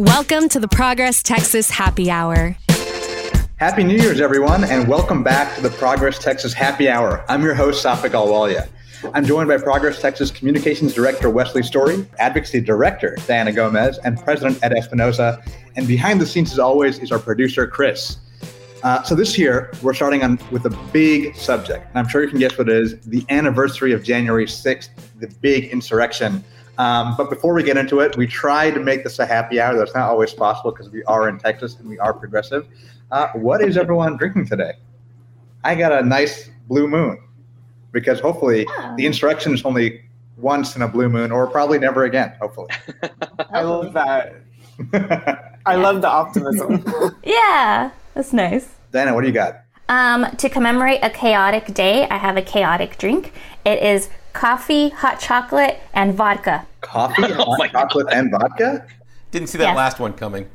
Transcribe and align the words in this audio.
Welcome 0.00 0.48
to 0.48 0.58
the 0.58 0.66
Progress 0.66 1.22
Texas 1.22 1.68
Happy 1.68 2.10
Hour. 2.10 2.56
Happy 3.58 3.84
New 3.84 3.98
Year's, 3.98 4.18
everyone, 4.18 4.64
and 4.64 4.88
welcome 4.88 5.22
back 5.22 5.54
to 5.56 5.60
the 5.60 5.68
Progress 5.68 6.18
Texas 6.18 6.54
Happy 6.54 6.88
Hour. 6.88 7.22
I'm 7.28 7.42
your 7.42 7.52
host, 7.52 7.84
Safik 7.84 8.12
Alwalia. 8.12 8.66
I'm 9.12 9.26
joined 9.26 9.48
by 9.48 9.58
Progress 9.58 10.00
Texas 10.00 10.30
Communications 10.30 10.94
Director 10.94 11.28
Wesley 11.28 11.62
Story, 11.62 12.06
Advocacy 12.18 12.62
Director 12.62 13.14
Diana 13.26 13.52
Gomez, 13.52 13.98
and 13.98 14.18
President 14.18 14.58
Ed 14.62 14.72
Espinosa. 14.72 15.44
And 15.76 15.86
behind 15.86 16.18
the 16.18 16.24
scenes, 16.24 16.50
as 16.50 16.58
always, 16.58 16.98
is 17.00 17.12
our 17.12 17.18
producer, 17.18 17.66
Chris. 17.66 18.16
Uh, 18.82 19.02
so 19.02 19.14
this 19.14 19.36
year, 19.36 19.70
we're 19.82 19.92
starting 19.92 20.22
on 20.22 20.38
with 20.50 20.64
a 20.64 20.74
big 20.94 21.36
subject, 21.36 21.86
and 21.90 21.98
I'm 21.98 22.08
sure 22.08 22.22
you 22.22 22.30
can 22.30 22.38
guess 22.38 22.56
what 22.56 22.70
it 22.70 22.74
is: 22.74 22.98
the 23.00 23.22
anniversary 23.28 23.92
of 23.92 24.02
January 24.02 24.46
6th, 24.46 24.88
the 25.18 25.28
big 25.42 25.64
insurrection 25.64 26.42
um, 26.80 27.14
but 27.14 27.28
before 27.28 27.52
we 27.52 27.62
get 27.62 27.76
into 27.76 28.00
it, 28.00 28.16
we 28.16 28.26
try 28.26 28.70
to 28.70 28.80
make 28.80 29.04
this 29.04 29.18
a 29.18 29.26
happy 29.26 29.60
hour. 29.60 29.76
That's 29.76 29.94
not 29.94 30.08
always 30.08 30.32
possible 30.32 30.70
because 30.70 30.88
we 30.88 31.04
are 31.04 31.28
in 31.28 31.38
Texas 31.38 31.76
and 31.78 31.86
we 31.86 31.98
are 31.98 32.14
progressive. 32.14 32.66
Uh, 33.10 33.28
what 33.34 33.60
is 33.60 33.76
everyone 33.76 34.16
drinking 34.16 34.46
today? 34.46 34.72
I 35.62 35.74
got 35.74 35.92
a 35.92 36.02
nice 36.02 36.48
blue 36.68 36.88
moon 36.88 37.22
because 37.92 38.18
hopefully 38.18 38.66
yeah. 38.78 38.94
the 38.96 39.04
insurrection 39.04 39.52
is 39.52 39.62
only 39.62 40.00
once 40.38 40.74
in 40.74 40.80
a 40.80 40.88
blue 40.88 41.10
moon 41.10 41.30
or 41.30 41.46
probably 41.48 41.78
never 41.78 42.04
again, 42.04 42.34
hopefully. 42.40 42.70
I 43.50 43.60
love 43.60 43.92
that. 43.92 44.36
I 45.66 45.76
love 45.76 46.00
the 46.00 46.08
optimism. 46.08 46.82
yeah, 47.24 47.90
that's 48.14 48.32
nice. 48.32 48.70
Dana, 48.90 49.14
what 49.14 49.20
do 49.20 49.26
you 49.26 49.34
got? 49.34 49.64
Um, 49.90 50.34
to 50.36 50.48
commemorate 50.48 51.00
a 51.02 51.10
chaotic 51.10 51.74
day, 51.74 52.08
I 52.08 52.16
have 52.16 52.38
a 52.38 52.42
chaotic 52.42 52.96
drink. 52.96 53.34
It 53.66 53.82
is 53.82 54.08
coffee, 54.32 54.90
hot 54.90 55.20
chocolate, 55.20 55.80
and 55.94 56.14
vodka. 56.14 56.66
Coffee, 56.80 57.22
oh 57.24 57.56
hot 57.56 57.70
chocolate, 57.70 58.08
God. 58.08 58.16
and 58.16 58.30
vodka? 58.30 58.86
Didn't 59.30 59.48
see 59.48 59.58
that 59.58 59.68
yes. 59.68 59.76
last 59.76 60.00
one 60.00 60.12
coming. 60.12 60.48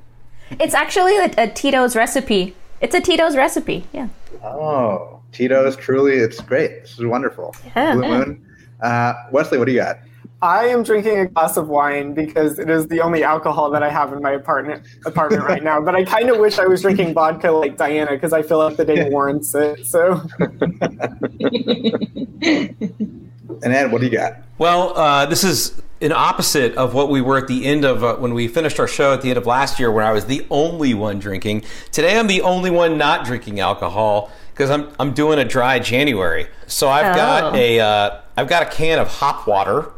It's 0.59 0.73
actually 0.73 1.17
a, 1.17 1.33
a, 1.37 1.47
Tito's 1.47 1.95
recipe. 1.95 2.55
It's 2.81 2.93
a 2.93 3.01
Tito's 3.01 3.35
recipe, 3.35 3.85
yeah. 3.93 4.09
Oh, 4.43 5.21
Tito's, 5.31 5.75
truly, 5.75 6.15
it's 6.15 6.39
great. 6.41 6.81
This 6.81 6.99
is 6.99 7.05
wonderful. 7.05 7.55
Yeah. 7.75 7.93
Blue 7.93 8.07
Moon. 8.07 8.45
Uh, 8.81 9.13
Wesley, 9.31 9.57
what 9.57 9.65
do 9.65 9.71
you 9.71 9.79
got? 9.79 9.99
I 10.41 10.67
am 10.67 10.83
drinking 10.83 11.17
a 11.17 11.25
glass 11.27 11.57
of 11.57 11.69
wine 11.69 12.13
because 12.13 12.59
it 12.59 12.69
is 12.69 12.87
the 12.87 13.01
only 13.01 13.23
alcohol 13.23 13.71
that 13.71 13.81
I 13.81 13.89
have 13.89 14.13
in 14.13 14.21
my 14.21 14.31
apartment 14.31 14.83
apartment 15.05 15.43
right 15.43 15.63
now. 15.63 15.81
But 15.81 15.95
I 15.95 16.03
kind 16.03 16.29
of 16.29 16.37
wish 16.37 16.59
I 16.59 16.65
was 16.65 16.81
drinking 16.81 17.13
vodka 17.13 17.51
like 17.51 17.77
Diana 17.77 18.11
because 18.11 18.33
I 18.33 18.43
feel 18.43 18.59
like 18.59 18.75
the 18.75 18.85
day 18.85 19.09
warrants 19.09 19.55
it. 19.55 19.87
So. 19.87 20.21
And 23.63 23.73
Ed, 23.73 23.91
what 23.91 24.01
do 24.01 24.07
you 24.07 24.11
got? 24.11 24.37
Well, 24.57 24.97
uh, 24.97 25.25
this 25.25 25.43
is 25.43 25.81
an 26.01 26.11
opposite 26.11 26.75
of 26.75 26.93
what 26.93 27.09
we 27.09 27.21
were 27.21 27.37
at 27.37 27.47
the 27.47 27.65
end 27.65 27.85
of 27.85 28.03
uh, 28.03 28.15
when 28.17 28.33
we 28.33 28.47
finished 28.47 28.79
our 28.79 28.87
show 28.87 29.13
at 29.13 29.21
the 29.21 29.29
end 29.29 29.37
of 29.37 29.45
last 29.45 29.79
year, 29.79 29.91
where 29.91 30.03
I 30.03 30.11
was 30.11 30.25
the 30.25 30.45
only 30.49 30.93
one 30.93 31.19
drinking. 31.19 31.63
Today, 31.91 32.17
I'm 32.17 32.27
the 32.27 32.41
only 32.41 32.69
one 32.69 32.97
not 32.97 33.25
drinking 33.25 33.59
alcohol 33.59 34.31
because 34.51 34.69
I'm 34.69 34.89
I'm 34.99 35.13
doing 35.13 35.39
a 35.39 35.45
dry 35.45 35.79
January. 35.79 36.47
So 36.67 36.89
I've 36.89 37.13
oh. 37.13 37.15
got 37.15 37.55
a 37.55 37.75
have 37.75 38.23
uh, 38.37 38.43
got 38.45 38.63
a 38.63 38.69
can 38.69 38.99
of 38.99 39.07
hop 39.07 39.47
water 39.47 39.91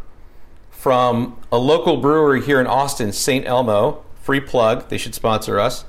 from 0.71 1.37
a 1.51 1.57
local 1.57 1.97
brewery 1.97 2.41
here 2.43 2.61
in 2.61 2.67
Austin, 2.67 3.11
St. 3.11 3.45
Elmo. 3.45 4.03
Free 4.21 4.39
plug. 4.39 4.89
They 4.89 4.97
should 4.97 5.15
sponsor 5.15 5.59
us. 5.59 5.85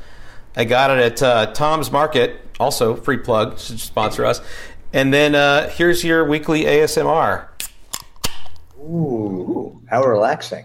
I 0.57 0.65
got 0.65 0.91
it 0.91 0.99
at 0.99 1.23
uh, 1.23 1.47
Tom's 1.53 1.91
Market. 1.91 2.41
Also, 2.59 2.97
free 2.97 3.19
plug. 3.19 3.59
Should 3.59 3.81
sponsor 3.81 4.25
us. 4.25 4.41
And 4.93 5.13
then 5.13 5.35
uh, 5.35 5.69
here's 5.69 6.05
your 6.05 6.25
weekly 6.25 6.65
ASMR. 6.65 7.48
Ooh, 8.81 9.81
how 9.89 10.05
relaxing. 10.05 10.65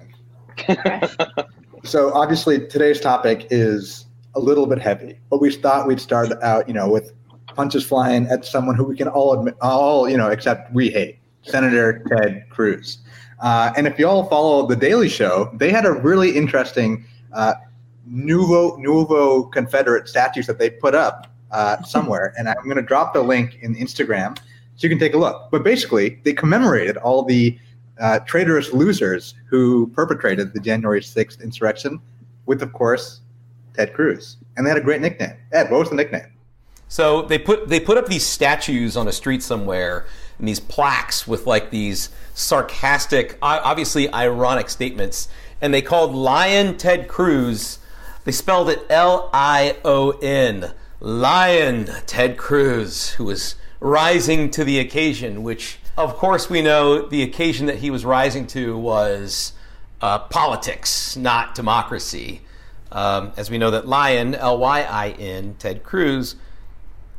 so 1.84 2.14
obviously 2.14 2.68
today's 2.68 3.00
topic 3.00 3.48
is 3.50 4.06
a 4.36 4.40
little 4.40 4.66
bit 4.66 4.80
heavy, 4.80 5.20
but 5.30 5.42
we 5.42 5.52
thought 5.52 5.88
we'd 5.88 6.00
start 6.00 6.32
out, 6.42 6.68
you 6.68 6.74
know, 6.74 6.90
with 6.90 7.14
punches 7.48 7.86
flying 7.86 8.28
at 8.28 8.46
someone 8.46 8.76
who 8.76 8.84
we 8.84 8.96
can 8.96 9.08
all 9.08 9.34
admit, 9.34 9.56
all, 9.62 10.10
you 10.10 10.18
know, 10.18 10.30
except 10.30 10.74
we 10.74 10.90
hate, 10.90 11.20
Senator 11.42 12.04
Ted 12.08 12.46
Cruz. 12.50 13.00
Uh, 13.42 13.74
and 13.76 13.88
if 13.88 14.00
you 14.00 14.08
all 14.08 14.28
follow 14.30 14.66
the 14.68 14.76
Daily 14.76 15.10
Show, 15.10 15.52
they 15.56 15.70
had 15.70 15.86
a 15.86 15.92
really 15.92 16.36
interesting 16.36 17.06
uh, 17.34 17.56
Nuevo 18.06 18.78
Nuevo 18.78 19.44
Confederate 19.44 20.08
statues 20.08 20.48
that 20.48 20.60
they 20.60 20.70
put 20.70 20.96
up 20.96 21.28
uh, 21.52 21.82
somewhere, 21.84 22.34
and 22.38 22.48
I'm 22.48 22.64
going 22.64 22.78
to 22.78 22.82
drop 22.82 23.14
the 23.14 23.22
link 23.22 23.58
in 23.62 23.76
Instagram 23.76 24.38
so 24.38 24.88
you 24.88 24.90
can 24.90 25.00
take 25.00 25.14
a 25.14 25.18
look. 25.18 25.50
But 25.52 25.64
basically, 25.64 26.20
they 26.24 26.34
commemorated 26.34 26.98
all 26.98 27.24
the 27.24 27.58
uh, 28.00 28.20
traitorous 28.20 28.74
losers 28.74 29.36
who 29.50 29.88
perpetrated 29.88 30.54
the 30.54 30.60
January 30.60 31.02
6th 31.02 31.42
insurrection 31.42 32.00
with, 32.46 32.62
of 32.62 32.74
course, 32.74 33.22
Ted 33.74 33.94
Cruz. 33.94 34.38
And 34.58 34.66
they 34.66 34.70
had 34.70 34.78
a 34.78 34.84
great 34.84 35.02
nickname. 35.02 35.36
Ed, 35.52 35.70
what 35.72 35.80
was 35.80 35.90
the 35.90 35.96
nickname? 35.96 36.28
So 36.88 37.24
they 37.24 37.40
put 37.40 37.70
they 37.70 37.80
put 37.80 37.98
up 37.98 38.06
these 38.06 38.24
statues 38.24 38.96
on 38.96 39.08
a 39.08 39.12
street 39.12 39.42
somewhere 39.42 40.06
and 40.38 40.48
these 40.48 40.60
plaques 40.60 41.28
with 41.28 41.48
like 41.48 41.72
these 41.72 42.10
sarcastic, 42.36 43.38
obviously 43.42 44.14
ironic 44.14 44.70
statements, 44.70 45.28
and 45.60 45.74
they 45.74 45.82
called 45.82 46.14
Lion 46.14 46.78
Ted 46.78 47.08
Cruz. 47.08 47.80
They 48.26 48.32
spelled 48.32 48.70
it 48.70 48.86
L 48.92 49.32
I 49.34 49.78
O 49.84 50.12
N, 50.22 50.74
Lion 51.00 51.90
Ted 52.06 52.38
Cruz, 52.38 53.12
who 53.12 53.26
was 53.26 53.56
rising 53.80 54.52
to 54.52 54.64
the 54.64 54.78
occasion, 54.78 55.42
which 55.42 55.80
of 55.98 56.16
course, 56.16 56.50
we 56.50 56.62
know 56.62 57.08
the 57.08 57.22
occasion 57.22 57.68
that 57.68 57.78
he 57.78 57.92
was 57.92 58.04
rising 58.04 58.48
to 58.48 58.78
was 58.78 59.54
uh, 60.02 60.20
politics, 60.20 61.16
not 61.16 61.56
democracy. 61.56 62.42
Um, 62.92 63.32
as 63.38 63.50
we 63.50 63.58
know 63.58 63.72
that 63.72 63.86
Lyin, 63.86 64.36
L 64.36 64.58
Y 64.58 64.82
I 64.82 65.10
N, 65.12 65.56
Ted 65.60 65.84
Cruz, 65.84 66.36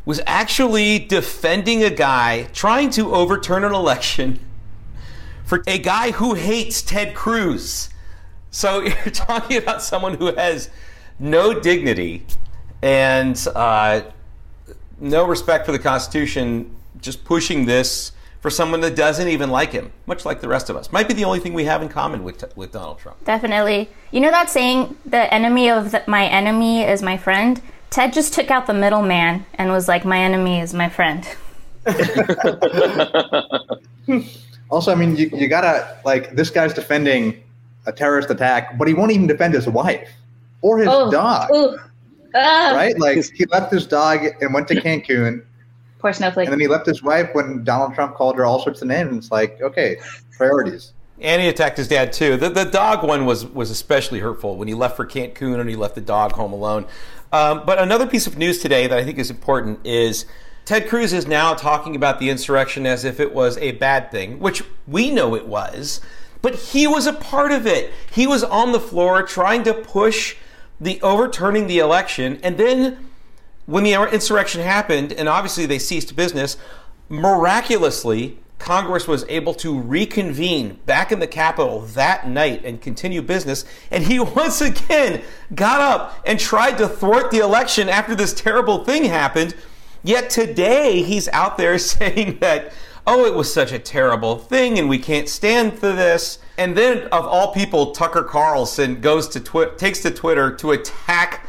was 0.04 0.20
actually 0.26 0.98
defending 0.98 1.82
a 1.82 1.90
guy 1.90 2.48
trying 2.52 2.90
to 2.90 3.14
overturn 3.14 3.64
an 3.64 3.72
election 3.72 4.38
for 5.44 5.62
a 5.66 5.78
guy 5.78 6.10
who 6.12 6.34
hates 6.34 6.82
Ted 6.82 7.14
Cruz. 7.14 7.90
So 8.50 8.80
you're 8.82 8.94
talking 9.10 9.56
about 9.56 9.82
someone 9.82 10.14
who 10.14 10.34
has 10.34 10.68
no 11.18 11.58
dignity 11.58 12.26
and 12.82 13.40
uh, 13.54 14.02
no 15.00 15.26
respect 15.26 15.64
for 15.64 15.72
the 15.72 15.78
Constitution, 15.78 16.74
just 17.00 17.24
pushing 17.24 17.66
this 17.66 18.12
for 18.44 18.50
someone 18.50 18.82
that 18.82 18.94
doesn't 18.94 19.28
even 19.28 19.48
like 19.48 19.72
him, 19.72 19.90
much 20.04 20.26
like 20.26 20.42
the 20.42 20.48
rest 20.48 20.68
of 20.68 20.76
us. 20.76 20.92
Might 20.92 21.08
be 21.08 21.14
the 21.14 21.24
only 21.24 21.40
thing 21.40 21.54
we 21.54 21.64
have 21.64 21.80
in 21.80 21.88
common 21.88 22.22
with, 22.22 22.44
with 22.54 22.72
Donald 22.72 22.98
Trump. 22.98 23.24
Definitely. 23.24 23.88
You 24.10 24.20
know 24.20 24.30
that 24.30 24.50
saying, 24.50 24.98
the 25.06 25.32
enemy 25.32 25.70
of 25.70 25.92
the, 25.92 26.04
my 26.06 26.26
enemy 26.26 26.82
is 26.82 27.00
my 27.00 27.16
friend? 27.16 27.62
Ted 27.88 28.12
just 28.12 28.34
took 28.34 28.50
out 28.50 28.66
the 28.66 28.74
middleman 28.74 29.46
and 29.54 29.70
was 29.70 29.88
like, 29.88 30.04
my 30.04 30.18
enemy 30.18 30.60
is 30.60 30.74
my 30.74 30.90
friend. 30.90 31.26
also, 34.70 34.92
I 34.92 34.94
mean, 34.94 35.16
you, 35.16 35.30
you 35.32 35.48
gotta, 35.48 35.98
like, 36.04 36.36
this 36.36 36.50
guy's 36.50 36.74
defending 36.74 37.42
a 37.86 37.92
terrorist 37.92 38.28
attack, 38.28 38.76
but 38.76 38.88
he 38.88 38.92
won't 38.92 39.10
even 39.10 39.26
defend 39.26 39.54
his 39.54 39.66
wife 39.66 40.10
or 40.60 40.76
his 40.76 40.88
oh, 40.90 41.10
dog. 41.10 41.48
Ooh. 41.50 41.78
Uh. 42.34 42.72
Right? 42.74 42.98
Like, 42.98 43.24
he 43.32 43.46
left 43.46 43.72
his 43.72 43.86
dog 43.86 44.20
and 44.42 44.52
went 44.52 44.68
to 44.68 44.74
Cancun 44.74 45.42
Poor 46.04 46.12
Snowflake. 46.12 46.48
And 46.48 46.52
then 46.52 46.60
he 46.60 46.68
left 46.68 46.84
his 46.84 47.02
wife 47.02 47.30
when 47.32 47.64
Donald 47.64 47.94
Trump 47.94 48.14
called 48.14 48.36
her 48.36 48.44
all 48.44 48.62
sorts 48.62 48.82
of 48.82 48.88
names. 48.88 49.16
It's 49.16 49.30
like, 49.32 49.58
okay, 49.62 49.96
priorities. 50.36 50.92
And 51.18 51.40
he 51.40 51.48
attacked 51.48 51.78
his 51.78 51.88
dad 51.88 52.12
too. 52.12 52.36
The, 52.36 52.50
the 52.50 52.66
dog 52.66 53.02
one 53.02 53.24
was 53.24 53.46
was 53.46 53.70
especially 53.70 54.20
hurtful 54.20 54.58
when 54.58 54.68
he 54.68 54.74
left 54.74 54.96
for 54.96 55.06
Cancun 55.06 55.58
and 55.58 55.66
he 55.66 55.76
left 55.76 55.94
the 55.94 56.02
dog 56.02 56.32
home 56.32 56.52
alone. 56.52 56.84
Um, 57.32 57.62
but 57.64 57.78
another 57.78 58.06
piece 58.06 58.26
of 58.26 58.36
news 58.36 58.58
today 58.58 58.86
that 58.86 58.98
I 58.98 59.02
think 59.02 59.16
is 59.16 59.30
important 59.30 59.80
is 59.86 60.26
Ted 60.66 60.90
Cruz 60.90 61.14
is 61.14 61.26
now 61.26 61.54
talking 61.54 61.96
about 61.96 62.18
the 62.18 62.28
insurrection 62.28 62.84
as 62.84 63.06
if 63.06 63.18
it 63.18 63.32
was 63.32 63.56
a 63.56 63.72
bad 63.72 64.10
thing, 64.10 64.40
which 64.40 64.62
we 64.86 65.10
know 65.10 65.34
it 65.34 65.46
was. 65.46 66.02
But 66.42 66.54
he 66.54 66.86
was 66.86 67.06
a 67.06 67.14
part 67.14 67.50
of 67.50 67.66
it. 67.66 67.94
He 68.10 68.26
was 68.26 68.44
on 68.44 68.72
the 68.72 68.80
floor 68.80 69.22
trying 69.22 69.62
to 69.62 69.72
push 69.72 70.36
the 70.78 71.00
overturning 71.00 71.66
the 71.66 71.78
election, 71.78 72.40
and 72.42 72.58
then 72.58 73.08
when 73.66 73.84
the 73.84 73.94
insurrection 73.94 74.60
happened, 74.60 75.12
and 75.12 75.28
obviously 75.28 75.66
they 75.66 75.78
ceased 75.78 76.14
business, 76.16 76.56
miraculously, 77.08 78.38
Congress 78.58 79.06
was 79.06 79.24
able 79.28 79.52
to 79.54 79.78
reconvene 79.78 80.78
back 80.86 81.12
in 81.12 81.18
the 81.18 81.26
Capitol 81.26 81.80
that 81.80 82.28
night 82.28 82.64
and 82.64 82.80
continue 82.80 83.20
business. 83.20 83.64
And 83.90 84.04
he 84.04 84.18
once 84.20 84.60
again 84.60 85.22
got 85.54 85.80
up 85.80 86.20
and 86.26 86.38
tried 86.38 86.78
to 86.78 86.88
thwart 86.88 87.30
the 87.30 87.38
election 87.38 87.88
after 87.88 88.14
this 88.14 88.32
terrible 88.32 88.84
thing 88.84 89.04
happened. 89.04 89.54
Yet 90.02 90.30
today 90.30 91.02
he's 91.02 91.28
out 91.28 91.58
there 91.58 91.78
saying 91.78 92.38
that, 92.40 92.72
oh, 93.06 93.26
it 93.26 93.34
was 93.34 93.52
such 93.52 93.72
a 93.72 93.78
terrible 93.78 94.38
thing 94.38 94.78
and 94.78 94.88
we 94.88 94.98
can't 94.98 95.28
stand 95.28 95.78
for 95.78 95.92
this. 95.92 96.38
And 96.56 96.76
then, 96.76 97.08
of 97.08 97.26
all 97.26 97.52
people, 97.52 97.92
Tucker 97.92 98.22
Carlson 98.22 99.00
goes 99.00 99.26
to 99.28 99.40
twi- 99.40 99.74
takes 99.76 100.00
to 100.02 100.10
Twitter 100.10 100.54
to 100.56 100.70
attack 100.70 101.46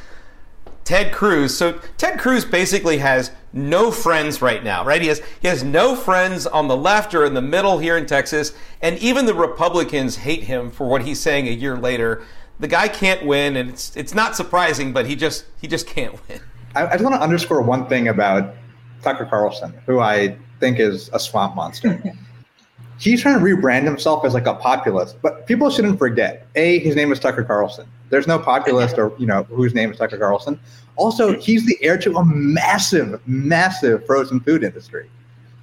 Ted 0.85 1.11
Cruz. 1.11 1.57
So 1.57 1.79
Ted 1.97 2.19
Cruz 2.19 2.45
basically 2.45 2.99
has 2.99 3.31
no 3.51 3.91
friends 3.91 4.41
right 4.41 4.63
now, 4.63 4.85
right? 4.85 5.01
He 5.01 5.09
has 5.09 5.21
he 5.41 5.49
has 5.49 5.63
no 5.63 5.95
friends 5.95 6.47
on 6.47 6.69
the 6.69 6.77
left 6.77 7.13
or 7.13 7.25
in 7.25 7.33
the 7.33 7.41
middle 7.41 7.79
here 7.79 7.97
in 7.97 8.05
Texas, 8.05 8.53
and 8.81 8.97
even 8.99 9.25
the 9.25 9.33
Republicans 9.33 10.15
hate 10.17 10.43
him 10.43 10.71
for 10.71 10.87
what 10.87 11.01
he's 11.03 11.19
saying 11.19 11.47
a 11.47 11.51
year 11.51 11.77
later 11.77 12.23
the 12.59 12.67
guy 12.67 12.87
can't 12.87 13.25
win, 13.25 13.55
and 13.55 13.69
it's 13.69 13.95
it's 13.95 14.13
not 14.13 14.35
surprising, 14.35 14.93
but 14.93 15.05
he 15.05 15.15
just 15.15 15.45
he 15.59 15.67
just 15.67 15.87
can't 15.87 16.13
win. 16.29 16.39
I, 16.75 16.87
I 16.87 16.91
just 16.91 17.03
want 17.03 17.15
to 17.15 17.21
underscore 17.21 17.61
one 17.61 17.87
thing 17.87 18.07
about 18.07 18.53
Tucker 19.01 19.25
Carlson, 19.25 19.73
who 19.85 19.99
I 19.99 20.37
think 20.59 20.79
is 20.79 21.09
a 21.13 21.19
swamp 21.19 21.55
monster. 21.55 22.01
He's 22.97 23.21
trying 23.21 23.37
to 23.37 23.43
rebrand 23.43 23.83
himself 23.83 24.23
as 24.23 24.33
like 24.33 24.47
a 24.47 24.53
populist, 24.53 25.21
but 25.21 25.45
people 25.47 25.69
shouldn't 25.69 25.99
forget: 25.99 26.47
a, 26.55 26.79
his 26.79 26.95
name 26.95 27.11
is 27.11 27.19
Tucker 27.19 27.43
Carlson. 27.43 27.87
There's 28.09 28.27
no 28.27 28.39
populist 28.39 28.97
or 28.97 29.13
you 29.17 29.25
know 29.25 29.43
whose 29.43 29.73
name 29.73 29.91
is 29.91 29.97
Tucker 29.97 30.17
Carlson. 30.17 30.59
Also, 30.95 31.39
he's 31.39 31.65
the 31.65 31.77
heir 31.81 31.97
to 31.97 32.17
a 32.17 32.25
massive, 32.25 33.19
massive 33.27 34.05
frozen 34.05 34.39
food 34.39 34.63
industry. 34.63 35.09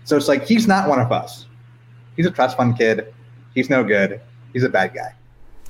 So 0.05 0.17
it's 0.17 0.29
like 0.29 0.47
he's 0.47 0.67
not 0.67 0.89
one 0.89 1.01
of 1.01 1.13
us. 1.13 1.47
He's 2.17 2.27
a 2.27 2.31
trust 2.31 2.57
fund 2.57 2.77
kid. 2.77 3.15
He's 3.55 3.71
no 3.71 3.85
good. 3.85 4.21
He's 4.53 4.65
a 4.65 4.69
bad 4.69 4.95
guy. 4.95 5.15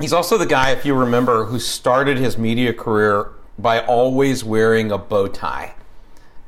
He's 0.01 0.13
also 0.13 0.37
the 0.37 0.47
guy, 0.47 0.71
if 0.71 0.85
you 0.85 0.95
remember, 0.95 1.45
who 1.45 1.59
started 1.59 2.19
his 2.19 2.37
media 2.37 2.73
career 2.73 3.29
by 3.59 3.85
always 3.85 4.43
wearing 4.43 4.91
a 4.91 4.99
bow 4.99 5.29
tie. 5.29 5.75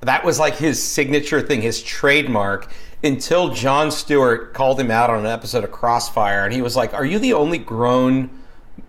That 0.00 0.24
was 0.24 0.38
like 0.38 0.56
his 0.56 0.82
signature 0.82 1.40
thing, 1.40 1.62
his 1.62 1.82
trademark, 1.82 2.70
until 3.02 3.50
Jon 3.50 3.90
Stewart 3.90 4.54
called 4.54 4.80
him 4.80 4.90
out 4.90 5.10
on 5.10 5.20
an 5.20 5.26
episode 5.26 5.62
of 5.62 5.70
Crossfire. 5.70 6.44
And 6.44 6.52
he 6.52 6.62
was 6.62 6.74
like, 6.74 6.92
Are 6.94 7.04
you 7.04 7.18
the 7.18 7.34
only 7.34 7.58
grown 7.58 8.30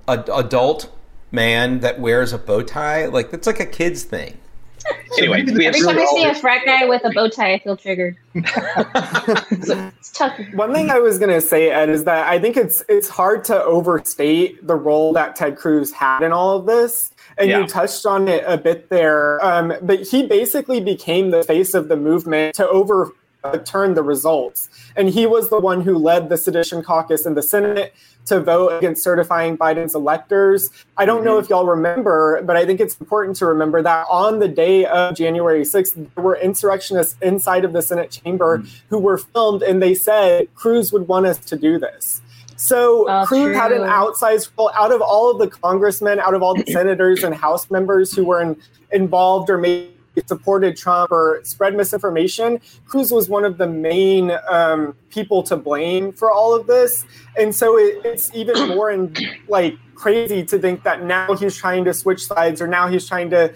ad- 0.08 0.30
adult 0.34 0.92
man 1.36 1.82
that 1.82 2.00
wears 2.00 2.34
a 2.34 2.38
bow 2.38 2.64
tie? 2.64 3.06
Like, 3.06 3.30
that's 3.30 3.46
like 3.46 3.60
a 3.60 3.66
kid's 3.66 4.04
thing. 4.04 4.40
Anyway, 5.18 5.44
we 5.44 5.66
Every 5.66 5.82
time 5.82 5.98
I 5.98 6.06
see 6.06 6.26
a 6.26 6.36
frat 6.36 6.64
guy 6.66 6.86
with 6.86 7.04
a 7.06 7.10
bow 7.12 7.28
tie, 7.28 7.54
I 7.54 7.60
feel 7.60 7.78
triggered. 7.78 8.18
it's 8.36 10.12
tough. 10.12 10.40
One 10.54 10.74
thing 10.74 10.90
I 10.90 11.00
was 11.00 11.18
gonna 11.18 11.42
say, 11.42 11.72
Ed, 11.72 11.90
is 11.90 12.04
that 12.04 12.28
I 12.28 12.38
think 12.40 12.58
it's 12.58 12.84
it's 12.90 13.08
hard 13.08 13.44
to 13.46 13.64
overstate 13.64 14.66
the 14.66 14.76
role 14.76 15.14
that 15.14 15.36
Ted 15.36 15.58
Cruz 15.58 15.92
had 15.92 16.22
in 16.22 16.32
all 16.32 16.58
of 16.58 16.66
this. 16.66 17.12
And 17.38 17.50
Yeah. 17.50 17.60
you 17.60 17.68
touched 17.68 18.06
on 18.06 18.28
it 18.28 18.44
a 18.46 18.58
bit 18.58 18.90
there. 18.90 19.44
Um, 19.44 19.74
but 19.81 20.02
he 20.02 20.28
basically 20.28 20.80
became 20.80 21.31
the 21.31 21.44
face 21.44 21.74
of 21.74 21.88
the 21.88 21.98
movement 21.98 22.56
to 22.56 22.68
overturn 22.68 23.94
the 23.94 24.04
results. 24.04 24.70
And 24.96 25.10
he 25.10 25.26
was 25.26 25.50
the 25.50 25.60
one 25.60 25.81
who 25.81 25.98
led 25.98 26.30
the 26.30 26.38
sedition 26.38 26.84
caucus 26.84 27.26
in 27.26 27.34
the 27.36 27.44
Senate 27.44 27.94
to 28.25 28.39
vote 28.39 28.77
against 28.77 29.04
certifying 29.04 29.57
Biden's 29.57 29.95
electors. 29.95 30.69
I 30.98 31.06
don't 31.06 31.24
know 31.24 31.36
mm-hmm. 31.36 31.44
if 31.44 31.50
y'all 31.50 31.66
remember, 31.66 32.42
but 32.44 32.57
I 32.57 32.66
think 32.66 32.80
it's 32.80 32.98
important 33.00 33.38
to 33.38 33.45
remember 33.45 33.81
that 33.81 34.07
on 34.10 34.39
the 34.39 34.48
day 34.48 34.86
of 34.86 35.16
January 35.16 35.62
6th, 35.62 35.94
there 36.16 36.24
were 36.24 36.36
insurrectionists 36.36 37.18
inside 37.22 37.66
of 37.66 37.74
the 37.74 37.81
Senate 37.81 38.12
chamber 38.12 38.60
mm-hmm. 38.60 38.68
who 38.89 39.00
were 39.00 39.18
filmed 39.18 39.62
and 39.62 39.81
they 39.81 39.94
said 39.94 40.54
Cruz 40.56 40.92
would 40.92 41.07
want 41.07 41.25
us 41.25 41.38
to 41.38 41.56
do 41.56 41.80
this. 41.80 42.22
So 42.57 43.10
Oh, 43.10 43.25
Cruz 43.25 43.56
had 43.56 43.72
an 43.72 43.80
true. 43.80 43.88
outsized 43.88 44.50
role 44.57 44.71
out 44.75 44.92
of 44.92 45.01
all 45.01 45.30
of 45.30 45.39
the 45.39 45.48
congressmen, 45.48 46.19
out 46.19 46.33
of 46.33 46.42
all 46.42 46.56
the 46.56 46.66
senators 46.71 47.24
and 47.24 47.36
House 47.36 47.69
members 47.69 48.13
who 48.13 48.25
were 48.25 48.42
in, 48.42 48.57
involved 48.92 49.50
or 49.50 49.57
maybe 49.57 49.94
supported 50.28 50.78
Trump 50.78 51.12
or 51.12 51.42
spread 51.44 51.76
misinformation. 51.76 52.60
Cruz 52.86 53.12
was 53.12 53.30
one 53.30 53.46
of 53.46 53.58
the 53.58 53.68
main 53.68 54.32
um, 54.50 54.96
people 55.10 55.44
to 55.44 55.56
blame 55.56 56.12
for 56.12 56.32
all 56.32 56.56
of 56.56 56.68
this, 56.68 57.06
and 57.38 57.54
so 57.54 57.78
it, 57.78 58.02
it's 58.06 58.34
even 58.34 58.70
more 58.76 58.92
in, 58.92 59.14
like 59.48 59.78
crazy 59.96 60.44
to 60.46 60.60
think 60.60 60.84
that 60.84 61.04
now 61.04 61.36
he's 61.36 61.56
trying 61.56 61.86
to 61.86 61.94
switch 61.94 62.26
sides 62.26 62.62
or 62.62 62.68
now 62.68 62.88
he's 62.88 63.08
trying 63.08 63.30
to 63.30 63.54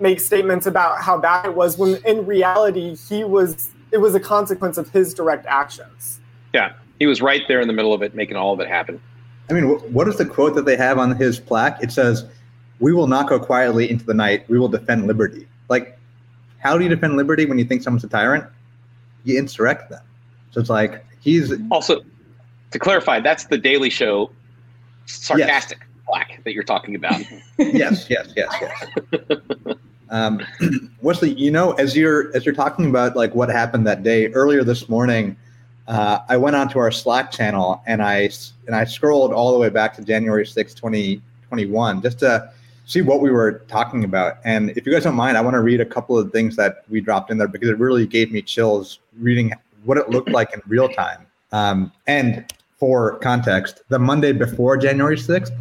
make 0.00 0.20
statements 0.20 0.66
about 0.66 1.00
how 1.02 1.18
bad 1.18 1.46
it 1.46 1.54
was 1.54 1.76
when 1.76 1.96
in 2.04 2.24
reality 2.26 2.96
he 3.08 3.24
was 3.24 3.70
it 3.92 3.98
was 3.98 4.14
a 4.14 4.20
consequence 4.20 4.78
of 4.78 4.88
his 4.90 5.12
direct 5.12 5.44
actions. 5.46 6.20
yeah, 6.54 6.72
he 6.98 7.06
was 7.06 7.20
right 7.20 7.42
there 7.48 7.60
in 7.60 7.66
the 7.66 7.74
middle 7.74 7.92
of 7.92 8.02
it, 8.02 8.14
making 8.14 8.36
all 8.36 8.52
of 8.52 8.60
it 8.60 8.68
happen. 8.68 9.00
I 9.50 9.54
mean, 9.54 9.64
what 9.92 10.08
is 10.08 10.16
the 10.16 10.24
quote 10.24 10.54
that 10.54 10.64
they 10.64 10.76
have 10.76 10.98
on 10.98 11.16
his 11.16 11.38
plaque? 11.38 11.82
It 11.82 11.92
says, 11.92 12.24
"We 12.78 12.92
will 12.92 13.06
not 13.06 13.28
go 13.28 13.38
quietly 13.38 13.90
into 13.90 14.04
the 14.04 14.14
night. 14.14 14.48
We 14.48 14.58
will 14.58 14.68
defend 14.68 15.06
liberty." 15.06 15.46
Like, 15.72 15.98
how 16.58 16.76
do 16.76 16.84
you 16.84 16.90
defend 16.90 17.16
liberty 17.16 17.46
when 17.46 17.58
you 17.58 17.64
think 17.64 17.82
someone's 17.82 18.04
a 18.04 18.08
tyrant? 18.08 18.44
You 19.24 19.38
insurrect 19.38 19.88
them. 19.88 20.02
So 20.50 20.60
it's 20.60 20.68
like 20.68 21.04
he's 21.20 21.52
Also, 21.70 22.02
to 22.72 22.78
clarify, 22.78 23.20
that's 23.20 23.46
the 23.46 23.56
Daily 23.56 23.88
Show 23.88 24.30
sarcastic 25.06 25.78
black 26.06 26.40
that 26.44 26.52
you're 26.52 26.62
talking 26.62 26.94
about. 26.94 27.18
yes, 27.58 28.06
yes, 28.10 28.32
yes, 28.36 28.54
yes. 28.60 29.76
Um, 30.10 30.42
Wesley, 31.00 31.32
you 31.32 31.50
know, 31.50 31.72
as 31.72 31.96
you're 31.96 32.34
as 32.36 32.44
you're 32.44 32.54
talking 32.54 32.90
about 32.90 33.16
like 33.16 33.34
what 33.34 33.48
happened 33.48 33.86
that 33.86 34.02
day 34.02 34.26
earlier 34.28 34.62
this 34.62 34.90
morning, 34.90 35.36
uh, 35.88 36.18
I 36.28 36.36
went 36.36 36.54
onto 36.54 36.78
our 36.78 36.90
Slack 36.92 37.30
channel 37.30 37.82
and 37.86 38.02
I 38.02 38.24
s- 38.24 38.52
and 38.66 38.76
I 38.76 38.84
scrolled 38.84 39.32
all 39.32 39.52
the 39.54 39.58
way 39.58 39.70
back 39.70 39.94
to 39.96 40.04
January 40.04 40.46
6, 40.46 40.74
2021, 40.74 42.02
just 42.02 42.18
to 42.18 42.50
see 42.92 43.00
what 43.00 43.22
we 43.22 43.30
were 43.30 43.60
talking 43.68 44.04
about. 44.04 44.36
And 44.44 44.70
if 44.76 44.84
you 44.86 44.92
guys 44.92 45.04
don't 45.04 45.14
mind, 45.14 45.38
I 45.38 45.40
want 45.40 45.54
to 45.54 45.62
read 45.62 45.80
a 45.80 45.86
couple 45.86 46.18
of 46.18 46.30
things 46.30 46.56
that 46.56 46.84
we 46.90 47.00
dropped 47.00 47.30
in 47.30 47.38
there 47.38 47.48
because 47.48 47.70
it 47.70 47.78
really 47.78 48.06
gave 48.06 48.30
me 48.30 48.42
chills 48.42 48.98
reading 49.18 49.52
what 49.84 49.96
it 49.96 50.10
looked 50.10 50.28
like 50.28 50.52
in 50.52 50.60
real 50.66 50.90
time. 50.90 51.26
Um, 51.52 51.90
and 52.06 52.52
for 52.78 53.18
context, 53.20 53.82
the 53.88 53.98
Monday 53.98 54.32
before 54.32 54.76
January 54.76 55.16
6th, 55.16 55.52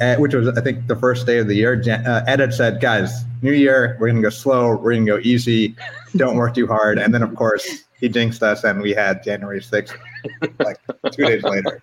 uh, 0.00 0.16
which 0.16 0.34
was 0.34 0.48
I 0.56 0.62
think 0.62 0.86
the 0.86 0.96
first 0.96 1.26
day 1.26 1.38
of 1.38 1.46
the 1.46 1.54
year, 1.54 1.76
Jan- 1.76 2.06
uh, 2.06 2.24
Ed 2.26 2.40
had 2.40 2.54
said, 2.54 2.80
"Guys, 2.80 3.24
New 3.42 3.52
Year, 3.52 3.96
we're 4.00 4.08
gonna 4.08 4.22
go 4.22 4.30
slow, 4.30 4.76
we're 4.76 4.94
gonna 4.94 5.04
go 5.04 5.18
easy, 5.22 5.76
don't 6.16 6.36
work 6.36 6.54
too 6.54 6.66
hard." 6.66 6.98
And 6.98 7.12
then 7.12 7.22
of 7.22 7.34
course 7.34 7.84
he 8.00 8.08
jinxed 8.08 8.42
us, 8.42 8.64
and 8.64 8.80
we 8.80 8.92
had 8.92 9.22
January 9.22 9.62
sixth, 9.62 9.94
like 10.60 10.78
two 11.12 11.26
days 11.26 11.42
later. 11.42 11.82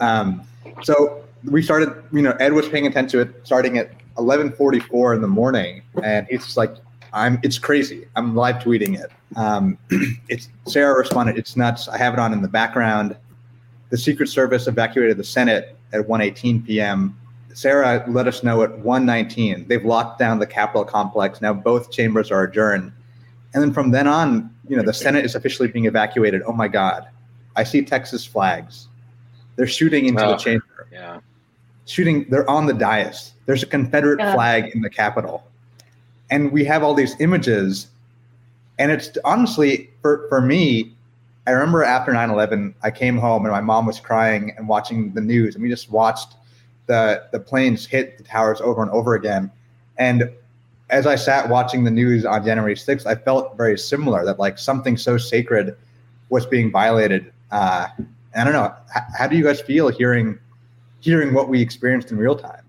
Um, 0.00 0.42
so 0.82 1.24
we 1.44 1.62
started, 1.62 1.90
you 2.12 2.22
know, 2.22 2.32
Ed 2.40 2.52
was 2.52 2.68
paying 2.68 2.86
attention 2.86 3.20
to 3.20 3.28
it 3.30 3.40
starting 3.46 3.78
at 3.78 3.90
11:44 4.16 5.14
in 5.14 5.20
the 5.20 5.28
morning, 5.28 5.82
and 6.02 6.26
he's 6.28 6.44
just 6.44 6.56
like, 6.56 6.74
"I'm, 7.12 7.38
it's 7.42 7.58
crazy. 7.58 8.06
I'm 8.16 8.34
live 8.34 8.56
tweeting 8.56 8.98
it." 8.98 9.10
Um, 9.36 9.78
it's 10.28 10.48
Sarah 10.66 10.98
responded, 10.98 11.38
"It's 11.38 11.56
nuts. 11.56 11.88
I 11.88 11.96
have 11.98 12.12
it 12.14 12.18
on 12.18 12.32
in 12.32 12.42
the 12.42 12.48
background." 12.48 13.16
The 13.90 13.98
Secret 13.98 14.28
Service 14.28 14.66
evacuated 14.66 15.16
the 15.16 15.24
Senate 15.24 15.76
at 15.92 16.06
1:18 16.06 16.66
p.m. 16.66 17.16
Sarah 17.54 18.04
let 18.08 18.26
us 18.28 18.42
know 18.42 18.62
at 18.62 18.70
1:19 18.70 19.66
they've 19.68 19.84
locked 19.84 20.18
down 20.18 20.38
the 20.38 20.46
Capitol 20.46 20.84
complex. 20.84 21.40
Now 21.40 21.52
both 21.52 21.90
chambers 21.90 22.30
are 22.30 22.42
adjourned, 22.42 22.92
and 23.54 23.62
then 23.62 23.72
from 23.72 23.90
then 23.92 24.06
on, 24.06 24.50
you 24.68 24.76
know, 24.76 24.82
the 24.82 24.92
Senate 24.92 25.24
is 25.24 25.34
officially 25.34 25.68
being 25.68 25.86
evacuated. 25.86 26.42
Oh 26.46 26.52
my 26.52 26.68
God, 26.68 27.06
I 27.56 27.64
see 27.64 27.82
Texas 27.82 28.24
flags. 28.26 28.88
They're 29.56 29.66
shooting 29.66 30.06
into 30.06 30.24
Oh. 30.24 30.32
the 30.32 30.36
chamber. 30.36 30.64
yeah. 30.92 31.18
Shooting. 31.88 32.26
They're 32.28 32.48
on 32.48 32.66
the 32.66 32.74
dais. 32.74 33.32
There's 33.46 33.62
a 33.62 33.66
Confederate 33.66 34.20
Yeah. 34.20 34.34
flag 34.34 34.70
in 34.74 34.82
the 34.82 34.90
Capitol, 34.90 35.42
and 36.30 36.52
we 36.52 36.64
have 36.66 36.82
all 36.82 36.94
these 36.94 37.16
images. 37.20 37.88
And 38.78 38.92
it's 38.92 39.10
honestly 39.24 39.90
for 40.02 40.26
for 40.28 40.40
me, 40.40 40.94
I 41.46 41.52
remember 41.52 41.82
after 41.82 42.12
9/11, 42.12 42.74
I 42.82 42.90
came 42.90 43.16
home 43.16 43.44
and 43.46 43.52
my 43.52 43.60
mom 43.62 43.86
was 43.86 43.98
crying 44.00 44.52
and 44.56 44.68
watching 44.68 45.12
the 45.14 45.20
news, 45.22 45.54
and 45.54 45.62
we 45.62 45.68
just 45.70 45.90
watched 45.90 46.34
the 46.86 47.22
the 47.32 47.40
planes 47.40 47.86
hit 47.86 48.18
the 48.18 48.24
towers 48.24 48.60
over 48.60 48.82
and 48.82 48.90
over 48.90 49.14
again. 49.14 49.50
And 49.96 50.30
as 50.90 51.06
I 51.06 51.16
sat 51.16 51.48
watching 51.48 51.84
the 51.84 51.90
news 51.90 52.24
on 52.24 52.44
January 52.44 52.74
6th, 52.76 53.06
I 53.06 53.14
felt 53.14 53.56
very 53.56 53.76
similar 53.78 54.24
that 54.26 54.38
like 54.38 54.58
something 54.58 54.96
so 54.96 55.18
sacred 55.18 55.74
was 56.28 56.46
being 56.46 56.70
violated. 56.70 57.32
Uh, 57.50 57.88
I 58.36 58.44
don't 58.44 58.52
know. 58.52 58.72
H- 58.96 59.02
how 59.18 59.26
do 59.26 59.36
you 59.36 59.42
guys 59.44 59.60
feel 59.60 59.88
hearing 59.88 60.38
hearing 61.00 61.34
what 61.34 61.48
we 61.48 61.60
experienced 61.60 62.10
in 62.10 62.18
real 62.18 62.36
time? 62.36 62.62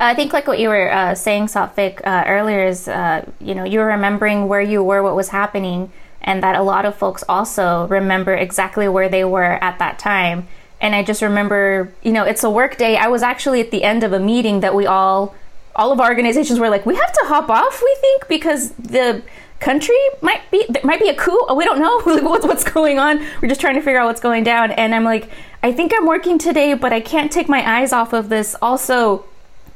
I 0.00 0.14
think 0.14 0.32
like 0.32 0.48
what 0.48 0.58
you 0.58 0.68
were 0.68 0.92
uh, 0.92 1.14
saying, 1.14 1.46
Sophic, 1.46 2.00
uh, 2.04 2.24
earlier 2.26 2.66
is, 2.66 2.88
uh, 2.88 3.24
you 3.40 3.54
know, 3.54 3.64
you 3.64 3.78
were 3.78 3.86
remembering 3.86 4.48
where 4.48 4.60
you 4.60 4.82
were, 4.82 5.02
what 5.02 5.14
was 5.14 5.28
happening, 5.28 5.92
and 6.20 6.42
that 6.42 6.56
a 6.56 6.62
lot 6.62 6.84
of 6.84 6.96
folks 6.96 7.22
also 7.28 7.86
remember 7.86 8.34
exactly 8.34 8.88
where 8.88 9.08
they 9.08 9.24
were 9.24 9.62
at 9.62 9.78
that 9.78 9.98
time. 9.98 10.48
And 10.80 10.96
I 10.96 11.04
just 11.04 11.22
remember, 11.22 11.92
you 12.02 12.10
know, 12.10 12.24
it's 12.24 12.42
a 12.42 12.50
work 12.50 12.76
day. 12.76 12.96
I 12.96 13.06
was 13.06 13.22
actually 13.22 13.60
at 13.60 13.70
the 13.70 13.84
end 13.84 14.02
of 14.02 14.12
a 14.12 14.18
meeting 14.18 14.60
that 14.60 14.74
we 14.74 14.86
all, 14.86 15.36
all 15.76 15.92
of 15.92 16.00
our 16.00 16.08
organizations 16.08 16.58
were 16.58 16.68
like, 16.68 16.84
we 16.84 16.96
have 16.96 17.12
to 17.12 17.24
hop 17.26 17.48
off, 17.48 17.80
we 17.80 17.96
think, 18.00 18.26
because 18.26 18.70
the 18.72 19.22
country 19.62 19.96
might 20.20 20.42
be 20.50 20.66
there 20.68 20.82
might 20.84 21.00
be 21.00 21.08
a 21.08 21.14
coup. 21.14 21.46
We 21.54 21.64
don't 21.64 21.78
know 21.78 22.00
what's 22.28 22.44
what's 22.44 22.64
going 22.64 22.98
on. 22.98 23.24
We're 23.40 23.48
just 23.48 23.60
trying 23.60 23.76
to 23.76 23.80
figure 23.80 24.00
out 24.00 24.06
what's 24.06 24.20
going 24.20 24.44
down. 24.44 24.72
And 24.72 24.94
I'm 24.94 25.04
like, 25.04 25.30
I 25.62 25.72
think 25.72 25.92
I'm 25.96 26.06
working 26.06 26.38
today, 26.38 26.74
but 26.74 26.92
I 26.92 27.00
can't 27.00 27.30
take 27.30 27.48
my 27.48 27.78
eyes 27.78 27.92
off 27.92 28.12
of 28.12 28.28
this. 28.28 28.56
Also, 28.60 29.24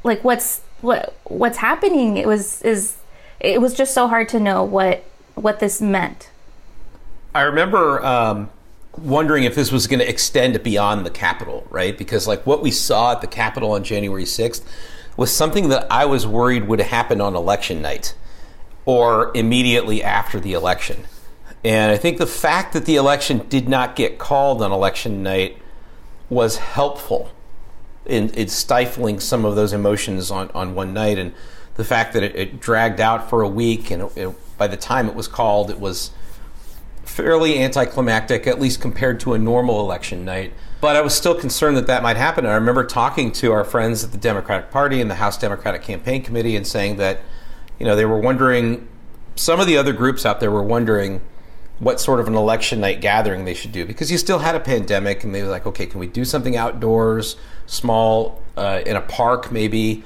like 0.03 0.23
what's 0.23 0.61
what 0.81 1.15
what's 1.25 1.57
happening 1.57 2.17
it 2.17 2.27
was 2.27 2.61
is 2.61 2.97
it 3.39 3.61
was 3.61 3.73
just 3.73 3.93
so 3.93 4.07
hard 4.07 4.29
to 4.29 4.39
know 4.39 4.63
what 4.63 5.03
what 5.35 5.59
this 5.59 5.81
meant 5.81 6.29
I 7.33 7.41
remember 7.41 8.03
um, 8.03 8.49
wondering 8.97 9.43
if 9.43 9.53
this 9.53 9.71
was 9.71 9.85
going 9.85 9.99
to 9.99 10.09
extend 10.09 10.63
beyond 10.63 11.05
the 11.05 11.11
Capitol, 11.11 11.67
right? 11.69 11.95
Because 11.95 12.27
like 12.27 12.45
what 12.47 12.63
we 12.63 12.71
saw 12.71 13.11
at 13.11 13.21
the 13.21 13.27
Capitol 13.27 13.71
on 13.73 13.83
January 13.83 14.23
6th 14.23 14.63
was 15.17 15.31
something 15.31 15.69
that 15.69 15.85
I 15.91 16.05
was 16.05 16.25
worried 16.25 16.67
would 16.67 16.79
happen 16.79 17.21
on 17.21 17.35
election 17.35 17.81
night 17.81 18.15
or 18.87 19.31
immediately 19.35 20.01
after 20.01 20.39
the 20.39 20.53
election. 20.53 21.03
And 21.63 21.91
I 21.91 21.97
think 21.97 22.19
the 22.19 22.25
fact 22.25 22.71
that 22.71 22.85
the 22.85 22.95
election 22.95 23.45
did 23.49 23.67
not 23.67 23.97
get 23.97 24.17
called 24.17 24.61
on 24.61 24.71
election 24.71 25.21
night 25.21 25.57
was 26.29 26.57
helpful 26.57 27.29
in, 28.05 28.29
in 28.29 28.47
stifling 28.47 29.19
some 29.19 29.43
of 29.43 29.57
those 29.57 29.73
emotions 29.73 30.31
on, 30.31 30.49
on 30.51 30.73
one 30.73 30.93
night. 30.93 31.17
And 31.19 31.33
the 31.75 31.83
fact 31.83 32.13
that 32.13 32.23
it, 32.23 32.33
it 32.37 32.59
dragged 32.61 33.01
out 33.01 33.29
for 33.29 33.41
a 33.41 33.49
week, 33.49 33.91
and 33.91 34.03
it, 34.03 34.17
it, 34.17 34.57
by 34.57 34.67
the 34.67 34.77
time 34.77 35.09
it 35.09 35.15
was 35.15 35.27
called, 35.27 35.69
it 35.69 35.81
was 35.81 36.11
fairly 37.03 37.59
anticlimactic, 37.59 38.47
at 38.47 38.57
least 38.57 38.79
compared 38.79 39.19
to 39.19 39.33
a 39.33 39.37
normal 39.37 39.81
election 39.81 40.23
night. 40.23 40.53
But 40.79 40.95
I 40.95 41.01
was 41.01 41.13
still 41.13 41.35
concerned 41.35 41.75
that 41.75 41.87
that 41.87 42.03
might 42.03 42.15
happen. 42.15 42.45
And 42.45 42.53
I 42.53 42.55
remember 42.55 42.85
talking 42.85 43.33
to 43.33 43.51
our 43.51 43.65
friends 43.65 44.05
at 44.05 44.13
the 44.13 44.17
Democratic 44.17 44.71
Party 44.71 45.01
and 45.01 45.11
the 45.11 45.15
House 45.15 45.37
Democratic 45.37 45.81
Campaign 45.81 46.23
Committee 46.23 46.55
and 46.55 46.65
saying 46.65 46.95
that, 46.97 47.19
you 47.79 47.85
know, 47.85 47.95
they 47.95 48.05
were 48.05 48.19
wondering, 48.19 48.87
some 49.35 49.59
of 49.59 49.67
the 49.67 49.77
other 49.77 49.93
groups 49.93 50.25
out 50.25 50.39
there 50.39 50.51
were 50.51 50.63
wondering 50.63 51.21
what 51.79 51.99
sort 51.99 52.19
of 52.19 52.27
an 52.27 52.35
election 52.35 52.79
night 52.79 53.01
gathering 53.01 53.45
they 53.45 53.53
should 53.53 53.71
do 53.71 53.85
because 53.85 54.11
you 54.11 54.17
still 54.17 54.39
had 54.39 54.55
a 54.55 54.59
pandemic 54.59 55.23
and 55.23 55.33
they 55.33 55.43
were 55.43 55.49
like, 55.49 55.67
okay, 55.67 55.85
can 55.85 55.99
we 55.99 56.07
do 56.07 56.25
something 56.25 56.57
outdoors, 56.57 57.35
small, 57.67 58.41
uh, 58.55 58.81
in 58.85 58.95
a 58.95 59.01
park 59.01 59.51
maybe? 59.51 60.03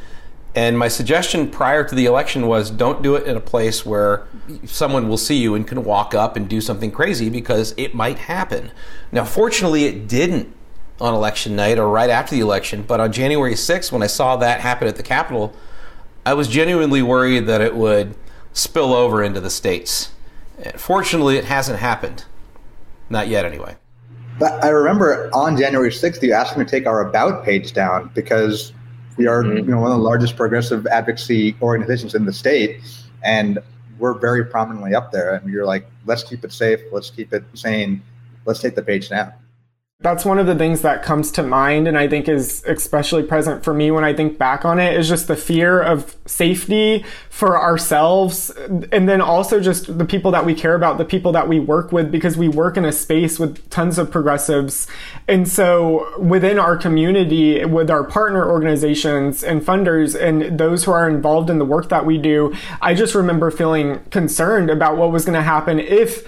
And 0.53 0.77
my 0.77 0.89
suggestion 0.89 1.49
prior 1.49 1.85
to 1.85 1.95
the 1.95 2.05
election 2.05 2.45
was 2.47 2.69
don't 2.69 3.01
do 3.01 3.15
it 3.15 3.25
in 3.25 3.37
a 3.37 3.41
place 3.41 3.85
where 3.85 4.27
someone 4.65 5.07
will 5.07 5.17
see 5.17 5.37
you 5.37 5.55
and 5.55 5.65
can 5.65 5.85
walk 5.85 6.13
up 6.13 6.35
and 6.35 6.49
do 6.49 6.59
something 6.59 6.91
crazy 6.91 7.29
because 7.29 7.73
it 7.77 7.95
might 7.95 8.17
happen. 8.17 8.71
Now, 9.13 9.23
fortunately, 9.23 9.85
it 9.85 10.09
didn't 10.09 10.53
on 10.99 11.13
election 11.13 11.55
night 11.55 11.79
or 11.79 11.87
right 11.87 12.09
after 12.09 12.35
the 12.35 12.41
election, 12.41 12.83
but 12.83 12.99
on 12.99 13.13
January 13.13 13.53
6th, 13.53 13.93
when 13.93 14.03
I 14.03 14.07
saw 14.07 14.35
that 14.35 14.59
happen 14.59 14.89
at 14.89 14.97
the 14.97 15.03
Capitol, 15.03 15.55
I 16.25 16.33
was 16.33 16.47
genuinely 16.47 17.01
worried 17.01 17.47
that 17.47 17.61
it 17.61 17.75
would 17.75 18.15
spill 18.53 18.93
over 18.93 19.23
into 19.23 19.39
the 19.39 19.49
states. 19.49 20.11
Fortunately, 20.75 21.37
it 21.37 21.45
hasn't 21.45 21.79
happened. 21.79 22.25
Not 23.09 23.27
yet, 23.27 23.45
anyway. 23.45 23.75
But 24.39 24.63
I 24.63 24.69
remember 24.69 25.29
on 25.33 25.57
January 25.57 25.89
6th, 25.89 26.21
you 26.21 26.33
asked 26.33 26.57
me 26.57 26.63
to 26.63 26.69
take 26.69 26.85
our 26.87 27.07
About 27.07 27.43
page 27.43 27.73
down 27.73 28.11
because 28.13 28.73
we 29.17 29.27
are 29.27 29.43
mm-hmm. 29.43 29.57
you 29.57 29.63
know, 29.63 29.79
one 29.79 29.91
of 29.91 29.97
the 29.97 30.03
largest 30.03 30.35
progressive 30.35 30.85
advocacy 30.87 31.55
organizations 31.61 32.15
in 32.15 32.25
the 32.25 32.33
state. 32.33 32.81
And 33.23 33.59
we're 33.99 34.13
very 34.13 34.45
prominently 34.45 34.95
up 34.95 35.11
there. 35.11 35.35
And 35.35 35.51
you're 35.51 35.65
like, 35.65 35.85
let's 36.05 36.23
keep 36.23 36.43
it 36.43 36.51
safe. 36.51 36.79
Let's 36.91 37.09
keep 37.09 37.33
it 37.33 37.43
sane. 37.53 38.01
Let's 38.45 38.59
take 38.59 38.75
the 38.75 38.83
page 38.83 39.09
down 39.09 39.33
that's 40.01 40.25
one 40.25 40.39
of 40.39 40.47
the 40.47 40.55
things 40.55 40.81
that 40.81 41.03
comes 41.03 41.31
to 41.31 41.43
mind 41.43 41.87
and 41.87 41.95
I 41.95 42.07
think 42.07 42.27
is 42.27 42.63
especially 42.65 43.21
present 43.21 43.63
for 43.63 43.71
me 43.71 43.91
when 43.91 44.03
I 44.03 44.13
think 44.13 44.37
back 44.37 44.65
on 44.65 44.79
it 44.79 44.99
is 44.99 45.07
just 45.07 45.27
the 45.27 45.35
fear 45.35 45.79
of 45.79 46.15
safety 46.25 47.05
for 47.29 47.61
ourselves 47.61 48.49
and 48.49 49.07
then 49.07 49.21
also 49.21 49.59
just 49.59 49.97
the 49.99 50.05
people 50.05 50.31
that 50.31 50.43
we 50.43 50.55
care 50.55 50.73
about, 50.73 50.97
the 50.97 51.05
people 51.05 51.31
that 51.33 51.47
we 51.47 51.59
work 51.59 51.91
with 51.91 52.11
because 52.11 52.35
we 52.35 52.47
work 52.47 52.77
in 52.77 52.85
a 52.85 52.91
space 52.91 53.37
with 53.37 53.69
tons 53.69 53.99
of 53.99 54.09
progressives. 54.09 54.87
And 55.27 55.47
so 55.47 56.19
within 56.19 56.57
our 56.57 56.77
community 56.77 57.63
with 57.63 57.91
our 57.91 58.03
partner 58.03 58.49
organizations 58.49 59.43
and 59.43 59.61
funders 59.61 60.19
and 60.19 60.57
those 60.57 60.83
who 60.83 60.91
are 60.91 61.07
involved 61.07 61.51
in 61.51 61.59
the 61.59 61.65
work 61.65 61.89
that 61.89 62.07
we 62.07 62.17
do, 62.17 62.55
I 62.81 62.95
just 62.95 63.13
remember 63.13 63.51
feeling 63.51 63.99
concerned 64.09 64.71
about 64.71 64.97
what 64.97 65.11
was 65.11 65.25
going 65.25 65.35
to 65.35 65.43
happen 65.43 65.79
if 65.79 66.25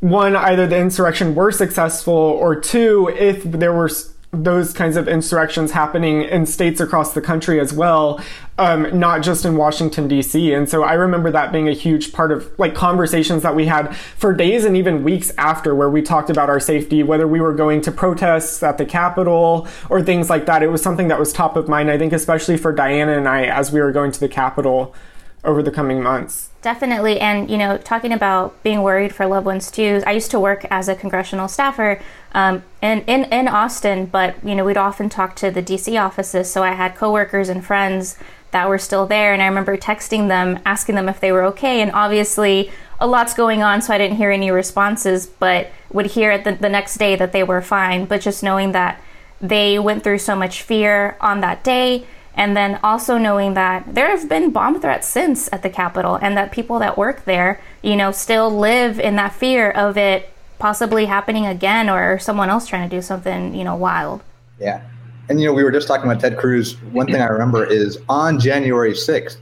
one, 0.00 0.34
either 0.34 0.66
the 0.66 0.78
insurrection 0.78 1.34
were 1.34 1.52
successful, 1.52 2.14
or 2.14 2.58
two, 2.58 3.14
if 3.18 3.42
there 3.44 3.72
were 3.72 3.90
those 4.32 4.72
kinds 4.72 4.96
of 4.96 5.08
insurrections 5.08 5.72
happening 5.72 6.22
in 6.22 6.46
states 6.46 6.80
across 6.80 7.14
the 7.14 7.20
country 7.20 7.58
as 7.58 7.72
well, 7.72 8.20
um, 8.58 8.96
not 8.96 9.22
just 9.22 9.44
in 9.44 9.56
Washington, 9.56 10.06
D.C. 10.06 10.52
And 10.52 10.68
so 10.68 10.84
I 10.84 10.94
remember 10.94 11.32
that 11.32 11.50
being 11.50 11.68
a 11.68 11.72
huge 11.72 12.12
part 12.12 12.30
of 12.30 12.56
like 12.56 12.74
conversations 12.74 13.42
that 13.42 13.56
we 13.56 13.66
had 13.66 13.94
for 13.96 14.32
days 14.32 14.64
and 14.64 14.76
even 14.76 15.02
weeks 15.02 15.32
after 15.36 15.74
where 15.74 15.90
we 15.90 16.00
talked 16.00 16.30
about 16.30 16.48
our 16.48 16.60
safety, 16.60 17.02
whether 17.02 17.26
we 17.26 17.40
were 17.40 17.54
going 17.54 17.80
to 17.82 17.90
protests 17.90 18.62
at 18.62 18.78
the 18.78 18.86
Capitol 18.86 19.66
or 19.88 20.00
things 20.00 20.30
like 20.30 20.46
that. 20.46 20.62
It 20.62 20.68
was 20.68 20.80
something 20.80 21.08
that 21.08 21.18
was 21.18 21.32
top 21.32 21.56
of 21.56 21.68
mind, 21.68 21.90
I 21.90 21.98
think, 21.98 22.12
especially 22.12 22.56
for 22.56 22.72
Diana 22.72 23.18
and 23.18 23.28
I 23.28 23.46
as 23.46 23.72
we 23.72 23.80
were 23.80 23.90
going 23.90 24.12
to 24.12 24.20
the 24.20 24.28
Capitol 24.28 24.94
over 25.44 25.62
the 25.62 25.70
coming 25.70 26.02
months. 26.02 26.50
Definitely. 26.62 27.18
And, 27.20 27.50
you 27.50 27.56
know, 27.56 27.78
talking 27.78 28.12
about 28.12 28.62
being 28.62 28.82
worried 28.82 29.14
for 29.14 29.26
loved 29.26 29.46
ones 29.46 29.70
too, 29.70 30.02
I 30.06 30.12
used 30.12 30.30
to 30.32 30.40
work 30.40 30.66
as 30.70 30.88
a 30.88 30.94
congressional 30.94 31.48
staffer 31.48 32.00
um, 32.32 32.62
in, 32.82 33.00
in, 33.02 33.24
in 33.24 33.48
Austin, 33.48 34.06
but, 34.06 34.36
you 34.44 34.54
know, 34.54 34.64
we'd 34.64 34.76
often 34.76 35.08
talk 35.08 35.34
to 35.36 35.50
the 35.50 35.62
DC 35.62 35.98
offices. 36.00 36.50
So 36.50 36.62
I 36.62 36.72
had 36.72 36.94
coworkers 36.94 37.48
and 37.48 37.64
friends 37.64 38.18
that 38.50 38.68
were 38.68 38.78
still 38.78 39.06
there. 39.06 39.32
And 39.32 39.42
I 39.42 39.46
remember 39.46 39.76
texting 39.76 40.28
them, 40.28 40.58
asking 40.66 40.96
them 40.96 41.08
if 41.08 41.20
they 41.20 41.32
were 41.32 41.44
okay. 41.44 41.80
And 41.80 41.90
obviously, 41.92 42.70
a 42.98 43.06
lot's 43.06 43.32
going 43.32 43.62
on, 43.62 43.80
so 43.80 43.94
I 43.94 43.98
didn't 43.98 44.18
hear 44.18 44.30
any 44.30 44.50
responses, 44.50 45.26
but 45.26 45.70
would 45.90 46.06
hear 46.06 46.36
the, 46.36 46.52
the 46.52 46.68
next 46.68 46.98
day 46.98 47.16
that 47.16 47.32
they 47.32 47.42
were 47.42 47.62
fine. 47.62 48.04
But 48.04 48.20
just 48.20 48.42
knowing 48.42 48.72
that 48.72 49.00
they 49.40 49.78
went 49.78 50.04
through 50.04 50.18
so 50.18 50.36
much 50.36 50.60
fear 50.60 51.16
on 51.20 51.40
that 51.40 51.64
day 51.64 52.06
and 52.34 52.56
then 52.56 52.78
also 52.82 53.18
knowing 53.18 53.54
that 53.54 53.94
there 53.94 54.08
have 54.08 54.28
been 54.28 54.50
bomb 54.50 54.80
threats 54.80 55.08
since 55.08 55.48
at 55.52 55.62
the 55.62 55.70
Capitol 55.70 56.16
and 56.16 56.36
that 56.36 56.52
people 56.52 56.78
that 56.78 56.96
work 56.96 57.24
there, 57.24 57.60
you 57.82 57.96
know, 57.96 58.12
still 58.12 58.50
live 58.50 58.98
in 59.00 59.16
that 59.16 59.34
fear 59.34 59.70
of 59.70 59.96
it 59.96 60.30
possibly 60.58 61.06
happening 61.06 61.46
again 61.46 61.88
or 61.88 62.18
someone 62.18 62.48
else 62.48 62.66
trying 62.66 62.88
to 62.88 62.96
do 62.96 63.02
something, 63.02 63.54
you 63.54 63.64
know, 63.64 63.74
wild. 63.74 64.22
Yeah. 64.58 64.82
And, 65.28 65.40
you 65.40 65.46
know, 65.46 65.52
we 65.52 65.64
were 65.64 65.70
just 65.70 65.88
talking 65.88 66.10
about 66.10 66.20
Ted 66.20 66.38
Cruz. 66.38 66.80
One 66.92 67.06
thing 67.06 67.20
I 67.20 67.26
remember 67.26 67.64
is 67.64 67.98
on 68.08 68.38
January 68.38 68.92
6th, 68.92 69.38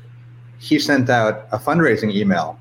he 0.58 0.78
sent 0.78 1.08
out 1.08 1.46
a 1.50 1.58
fundraising 1.58 2.14
email 2.14 2.58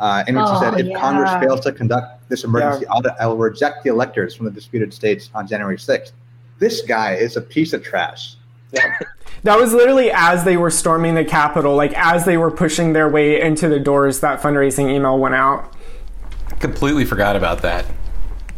uh, 0.00 0.24
in 0.28 0.36
which 0.36 0.44
oh, 0.46 0.54
he 0.54 0.60
said, 0.60 0.80
if 0.80 0.86
yeah. 0.86 0.98
Congress 0.98 1.30
fails 1.42 1.60
to 1.60 1.72
conduct 1.72 2.28
this 2.28 2.44
emergency 2.44 2.84
yeah. 2.88 2.92
audit, 2.92 3.12
I 3.20 3.26
will 3.26 3.36
reject 3.36 3.84
the 3.84 3.90
electors 3.90 4.34
from 4.34 4.46
the 4.46 4.52
disputed 4.52 4.92
states 4.92 5.30
on 5.34 5.46
January 5.46 5.76
6th. 5.76 6.12
This 6.58 6.82
guy 6.82 7.14
is 7.14 7.36
a 7.36 7.40
piece 7.40 7.72
of 7.72 7.82
trash. 7.82 8.36
Yeah. 8.72 8.98
That 9.44 9.58
was 9.58 9.72
literally 9.72 10.10
as 10.10 10.44
they 10.44 10.56
were 10.56 10.70
storming 10.70 11.14
the 11.14 11.24
Capitol, 11.24 11.76
like 11.76 11.92
as 11.94 12.24
they 12.24 12.36
were 12.36 12.50
pushing 12.50 12.92
their 12.92 13.08
way 13.08 13.40
into 13.40 13.68
the 13.68 13.78
doors, 13.78 14.20
that 14.20 14.40
fundraising 14.40 14.90
email 14.90 15.18
went 15.18 15.34
out. 15.34 15.72
Completely 16.60 17.04
forgot 17.04 17.36
about 17.36 17.62
that. 17.62 17.86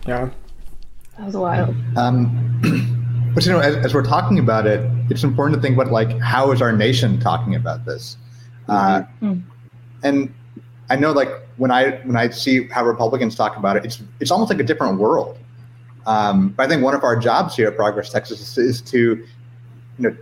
Yeah. 0.07 0.31
That 1.19 1.27
was 1.27 1.37
wild. 1.37 1.77
Um, 1.97 2.61
but 3.35 3.45
you 3.45 3.53
know, 3.53 3.59
as, 3.61 3.77
as, 3.77 3.93
we're 3.93 4.05
talking 4.05 4.39
about 4.39 4.67
it, 4.67 4.91
it's 5.11 5.23
important 5.23 5.57
to 5.57 5.61
think 5.61 5.77
about 5.77 5.93
like 5.93 6.19
how 6.19 6.51
is 6.51 6.63
our 6.63 6.73
nation 6.73 7.21
talking 7.21 7.55
about 7.55 7.85
this, 7.85 8.17
uh, 8.69 9.03
mm-hmm. 9.21 9.41
and 10.03 10.33
I 10.89 10.97
know 10.97 11.13
like 11.13 11.29
when 11.59 11.71
I 11.71 11.99
when 12.05 12.17
I 12.17 12.31
see 12.31 12.69
how 12.69 12.87
Republicans 12.87 13.37
talk 13.37 13.59
about 13.59 13.77
it, 13.77 13.85
it's 13.85 14.03
it's 14.19 14.31
almost 14.31 14.51
like 14.51 14.61
a 14.61 14.65
different 14.65 14.99
world. 14.99 15.39
Um, 16.07 16.51
but 16.51 16.65
I 16.65 16.69
think 16.69 16.83
one 16.83 16.95
of 16.95 17.05
our 17.05 17.17
jobs 17.17 17.55
here 17.55 17.69
at 17.69 17.77
Progress 17.77 18.11
Texas 18.11 18.41
is, 18.41 18.59
is 18.59 18.81
to 18.83 18.99
you 18.99 19.27
know 19.99 20.17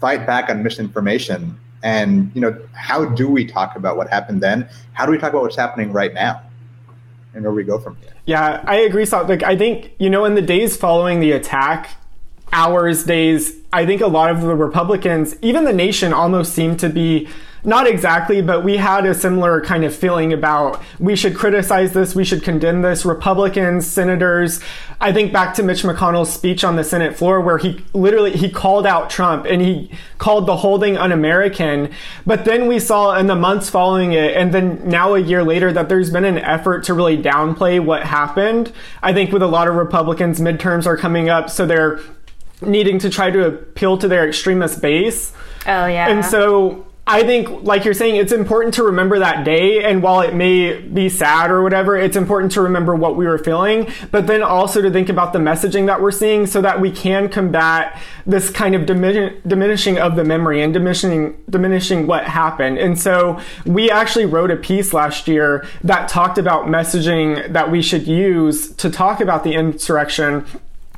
fight 0.00 0.26
back 0.26 0.50
on 0.50 0.62
misinformation. 0.62 1.58
And 1.82 2.30
you 2.34 2.40
know, 2.40 2.58
how 2.72 3.04
do 3.04 3.28
we 3.28 3.44
talk 3.44 3.76
about 3.76 3.96
what 3.96 4.08
happened 4.08 4.42
then? 4.42 4.68
How 4.92 5.04
do 5.06 5.12
we 5.12 5.18
talk 5.18 5.30
about 5.30 5.42
what's 5.42 5.56
happening 5.56 5.92
right 5.92 6.14
now? 6.14 6.42
And 7.34 7.42
where 7.42 7.52
we 7.52 7.64
go 7.64 7.78
from 7.78 7.96
here? 7.96 8.12
Yeah, 8.26 8.62
I 8.64 8.76
agree. 8.76 9.04
So, 9.04 9.22
like, 9.22 9.42
I 9.42 9.56
think 9.56 9.92
you 9.98 10.08
know, 10.08 10.24
in 10.24 10.34
the 10.34 10.42
days 10.42 10.76
following 10.76 11.20
the 11.20 11.32
attack, 11.32 11.90
hours, 12.52 13.04
days, 13.04 13.56
I 13.72 13.84
think 13.84 14.00
a 14.00 14.06
lot 14.06 14.30
of 14.30 14.40
the 14.40 14.54
Republicans, 14.54 15.36
even 15.42 15.64
the 15.64 15.72
nation, 15.72 16.12
almost 16.12 16.54
seemed 16.54 16.78
to 16.80 16.88
be 16.88 17.28
not 17.64 17.86
exactly, 17.86 18.42
but 18.42 18.62
we 18.62 18.76
had 18.76 19.06
a 19.06 19.14
similar 19.14 19.60
kind 19.62 19.84
of 19.84 19.94
feeling 19.94 20.32
about 20.32 20.82
we 20.98 21.16
should 21.16 21.34
criticize 21.34 21.92
this, 21.92 22.14
we 22.14 22.24
should 22.24 22.42
condemn 22.42 22.82
this. 22.82 23.04
Republicans, 23.04 23.86
senators, 23.86 24.60
I 25.00 25.12
think 25.12 25.32
back 25.32 25.54
to 25.54 25.62
Mitch 25.62 25.82
McConnell's 25.82 26.32
speech 26.32 26.64
on 26.64 26.76
the 26.76 26.84
Senate 26.84 27.16
floor 27.16 27.40
where 27.40 27.58
he 27.58 27.84
literally 27.92 28.32
he 28.32 28.50
called 28.50 28.86
out 28.86 29.10
Trump 29.10 29.44
and 29.46 29.60
he 29.60 29.90
called 30.18 30.46
the 30.46 30.56
holding 30.56 30.96
un-American. 30.96 31.90
But 32.24 32.44
then 32.44 32.66
we 32.68 32.78
saw 32.78 33.16
in 33.16 33.26
the 33.26 33.34
months 33.34 33.68
following 33.68 34.12
it 34.12 34.36
and 34.36 34.52
then 34.52 34.88
now 34.88 35.14
a 35.14 35.18
year 35.18 35.42
later 35.42 35.72
that 35.72 35.88
there's 35.88 36.10
been 36.10 36.24
an 36.24 36.38
effort 36.38 36.84
to 36.84 36.94
really 36.94 37.20
downplay 37.20 37.84
what 37.84 38.04
happened. 38.04 38.72
I 39.02 39.12
think 39.12 39.32
with 39.32 39.42
a 39.42 39.46
lot 39.46 39.68
of 39.68 39.74
Republicans 39.74 40.40
midterms 40.40 40.86
are 40.86 40.96
coming 40.96 41.28
up 41.28 41.50
so 41.50 41.66
they're 41.66 42.00
needing 42.62 42.98
to 43.00 43.10
try 43.10 43.30
to 43.30 43.46
appeal 43.46 43.98
to 43.98 44.08
their 44.08 44.26
extremist 44.26 44.80
base. 44.80 45.32
Oh 45.66 45.86
yeah. 45.86 46.08
And 46.08 46.24
so 46.24 46.86
I 47.06 47.22
think, 47.22 47.64
like 47.64 47.84
you're 47.84 47.92
saying, 47.92 48.16
it's 48.16 48.32
important 48.32 48.72
to 48.74 48.82
remember 48.82 49.18
that 49.18 49.44
day. 49.44 49.84
And 49.84 50.02
while 50.02 50.22
it 50.22 50.34
may 50.34 50.80
be 50.80 51.10
sad 51.10 51.50
or 51.50 51.62
whatever, 51.62 51.96
it's 51.98 52.16
important 52.16 52.52
to 52.52 52.62
remember 52.62 52.94
what 52.94 53.14
we 53.14 53.26
were 53.26 53.36
feeling, 53.36 53.92
but 54.10 54.26
then 54.26 54.42
also 54.42 54.80
to 54.80 54.90
think 54.90 55.10
about 55.10 55.34
the 55.34 55.38
messaging 55.38 55.84
that 55.86 56.00
we're 56.00 56.10
seeing 56.10 56.46
so 56.46 56.62
that 56.62 56.80
we 56.80 56.90
can 56.90 57.28
combat 57.28 58.00
this 58.24 58.48
kind 58.48 58.74
of 58.74 58.82
dimin- 58.82 59.38
diminishing 59.46 59.98
of 59.98 60.16
the 60.16 60.24
memory 60.24 60.62
and 60.62 60.72
diminishing, 60.72 61.36
diminishing 61.50 62.06
what 62.06 62.24
happened. 62.24 62.78
And 62.78 62.98
so 62.98 63.38
we 63.66 63.90
actually 63.90 64.24
wrote 64.24 64.50
a 64.50 64.56
piece 64.56 64.94
last 64.94 65.28
year 65.28 65.66
that 65.82 66.08
talked 66.08 66.38
about 66.38 66.68
messaging 66.68 67.52
that 67.52 67.70
we 67.70 67.82
should 67.82 68.06
use 68.06 68.72
to 68.76 68.88
talk 68.88 69.20
about 69.20 69.44
the 69.44 69.52
insurrection 69.52 70.46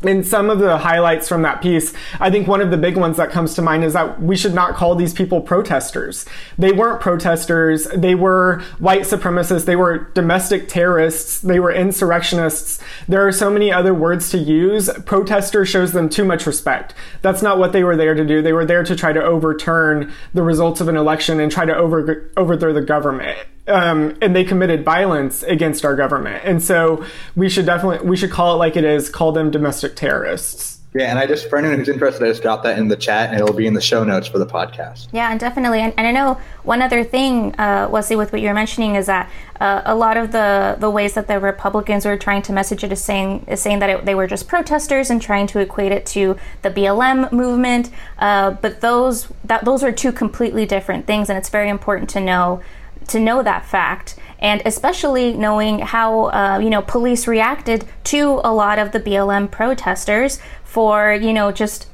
and 0.02 0.26
some 0.26 0.50
of 0.50 0.58
the 0.58 0.76
highlights 0.76 1.26
from 1.26 1.40
that 1.42 1.62
piece, 1.62 1.94
I 2.20 2.30
think 2.30 2.46
one 2.46 2.60
of 2.60 2.70
the 2.70 2.76
big 2.76 2.98
ones 2.98 3.16
that 3.16 3.30
comes 3.30 3.54
to 3.54 3.62
mind 3.62 3.82
is 3.82 3.94
that 3.94 4.20
we 4.20 4.36
should 4.36 4.52
not 4.52 4.74
call 4.74 4.94
these 4.94 5.14
people 5.14 5.40
protesters. 5.40 6.26
They 6.58 6.70
weren't 6.70 7.00
protesters. 7.00 7.86
They 7.86 8.14
were 8.14 8.62
white 8.78 9.02
supremacists. 9.02 9.64
They 9.64 9.76
were 9.76 10.10
domestic 10.12 10.68
terrorists. 10.68 11.40
They 11.40 11.58
were 11.58 11.72
insurrectionists. 11.72 12.78
There 13.08 13.26
are 13.26 13.32
so 13.32 13.50
many 13.50 13.72
other 13.72 13.94
words 13.94 14.28
to 14.30 14.38
use. 14.38 14.90
Protester 15.06 15.64
shows 15.64 15.92
them 15.92 16.10
too 16.10 16.24
much 16.24 16.46
respect. 16.46 16.94
That's 17.22 17.40
not 17.40 17.58
what 17.58 17.72
they 17.72 17.82
were 17.82 17.96
there 17.96 18.14
to 18.14 18.24
do. 18.24 18.42
They 18.42 18.52
were 18.52 18.66
there 18.66 18.84
to 18.84 18.94
try 18.94 19.14
to 19.14 19.22
overturn 19.22 20.12
the 20.34 20.42
results 20.42 20.82
of 20.82 20.88
an 20.88 20.96
election 20.96 21.40
and 21.40 21.50
try 21.50 21.64
to 21.64 21.74
over, 21.74 22.30
overthrow 22.36 22.74
the 22.74 22.82
government 22.82 23.38
um, 23.68 24.16
and 24.20 24.34
they 24.34 24.44
committed 24.44 24.84
violence 24.84 25.42
against 25.42 25.84
our 25.84 25.96
government. 25.96 26.42
And 26.44 26.62
so 26.62 27.04
we 27.34 27.48
should 27.48 27.66
definitely 27.66 28.06
we 28.06 28.16
should 28.16 28.30
call 28.30 28.54
it 28.54 28.58
like 28.58 28.76
it 28.76 28.84
is. 28.84 29.08
Call 29.08 29.32
them 29.32 29.50
domestic 29.50 29.96
terrorists. 29.96 30.76
Yeah, 30.94 31.10
and 31.10 31.18
I 31.18 31.26
just 31.26 31.50
for 31.50 31.58
anyone 31.58 31.78
who's 31.78 31.90
interested, 31.90 32.24
I 32.24 32.28
just 32.28 32.40
dropped 32.40 32.64
that 32.64 32.78
in 32.78 32.88
the 32.88 32.96
chat, 32.96 33.28
and 33.28 33.38
it'll 33.38 33.54
be 33.54 33.66
in 33.66 33.74
the 33.74 33.82
show 33.82 34.02
notes 34.02 34.26
for 34.26 34.38
the 34.38 34.46
podcast. 34.46 35.08
Yeah, 35.12 35.30
and 35.30 35.38
definitely. 35.38 35.80
And, 35.80 35.92
and 35.98 36.06
I 36.06 36.10
know 36.10 36.40
one 36.62 36.80
other 36.80 37.04
thing, 37.04 37.54
uh, 37.60 37.88
Wesley, 37.90 38.16
with 38.16 38.32
what 38.32 38.40
you're 38.40 38.54
mentioning, 38.54 38.94
is 38.94 39.04
that 39.04 39.30
uh, 39.60 39.82
a 39.84 39.94
lot 39.94 40.16
of 40.16 40.32
the 40.32 40.76
the 40.78 40.88
ways 40.88 41.12
that 41.12 41.26
the 41.26 41.38
Republicans 41.38 42.06
were 42.06 42.16
trying 42.16 42.40
to 42.42 42.52
message 42.52 42.82
it 42.82 42.92
is 42.92 43.02
saying 43.02 43.44
is 43.46 43.60
saying 43.60 43.80
that 43.80 43.90
it, 43.90 44.04
they 44.06 44.14
were 44.14 44.26
just 44.26 44.48
protesters 44.48 45.10
and 45.10 45.20
trying 45.20 45.46
to 45.48 45.58
equate 45.58 45.92
it 45.92 46.06
to 46.06 46.38
the 46.62 46.70
BLM 46.70 47.30
movement. 47.30 47.90
Uh, 48.18 48.52
but 48.52 48.80
those 48.80 49.28
that 49.44 49.66
those 49.66 49.82
are 49.82 49.92
two 49.92 50.12
completely 50.12 50.64
different 50.64 51.06
things, 51.06 51.28
and 51.28 51.36
it's 51.36 51.50
very 51.50 51.68
important 51.68 52.08
to 52.08 52.20
know 52.20 52.62
to 53.06 53.20
know 53.20 53.42
that 53.42 53.64
fact 53.64 54.16
and 54.38 54.62
especially 54.64 55.32
knowing 55.32 55.78
how 55.80 56.26
uh, 56.26 56.58
you 56.62 56.70
know 56.70 56.82
police 56.82 57.26
reacted 57.26 57.84
to 58.04 58.40
a 58.44 58.52
lot 58.52 58.78
of 58.78 58.92
the 58.92 59.00
BLM 59.00 59.50
protesters 59.50 60.38
for 60.64 61.12
you 61.12 61.32
know 61.32 61.50
just 61.52 61.86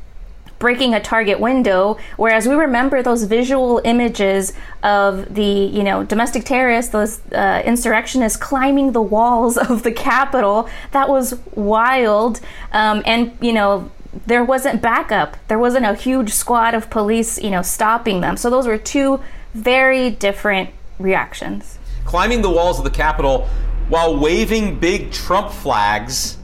breaking 0.58 0.94
a 0.94 1.00
target 1.00 1.40
window. 1.40 1.98
Whereas 2.16 2.46
we 2.46 2.54
remember 2.54 3.02
those 3.02 3.24
visual 3.24 3.80
images 3.84 4.52
of 4.82 5.34
the 5.34 5.42
you 5.42 5.82
know 5.82 6.04
domestic 6.04 6.44
terrorists 6.44 6.92
those 6.92 7.20
uh, 7.32 7.62
insurrectionists 7.64 8.38
climbing 8.38 8.92
the 8.92 9.02
walls 9.02 9.56
of 9.70 9.82
the 9.82 9.92
capitol. 9.92 10.68
That 10.92 11.08
was 11.08 11.38
wild. 11.54 12.40
Um, 12.72 13.02
and 13.06 13.36
you 13.40 13.52
know 13.52 13.90
there 14.26 14.44
wasn't 14.44 14.82
backup. 14.82 15.36
There 15.48 15.58
wasn't 15.58 15.86
a 15.86 15.94
huge 15.94 16.30
squad 16.30 16.74
of 16.74 16.90
police 16.90 17.40
you 17.40 17.50
know 17.50 17.62
stopping 17.62 18.20
them. 18.20 18.36
So 18.36 18.50
those 18.50 18.66
were 18.66 18.78
two 18.78 19.20
very 19.54 20.10
different 20.10 20.70
reactions. 21.02 21.78
Climbing 22.04 22.42
the 22.42 22.50
walls 22.50 22.78
of 22.78 22.84
the 22.84 22.90
Capitol 22.90 23.48
while 23.88 24.16
waving 24.18 24.78
big 24.78 25.12
Trump 25.12 25.52
flags, 25.52 26.38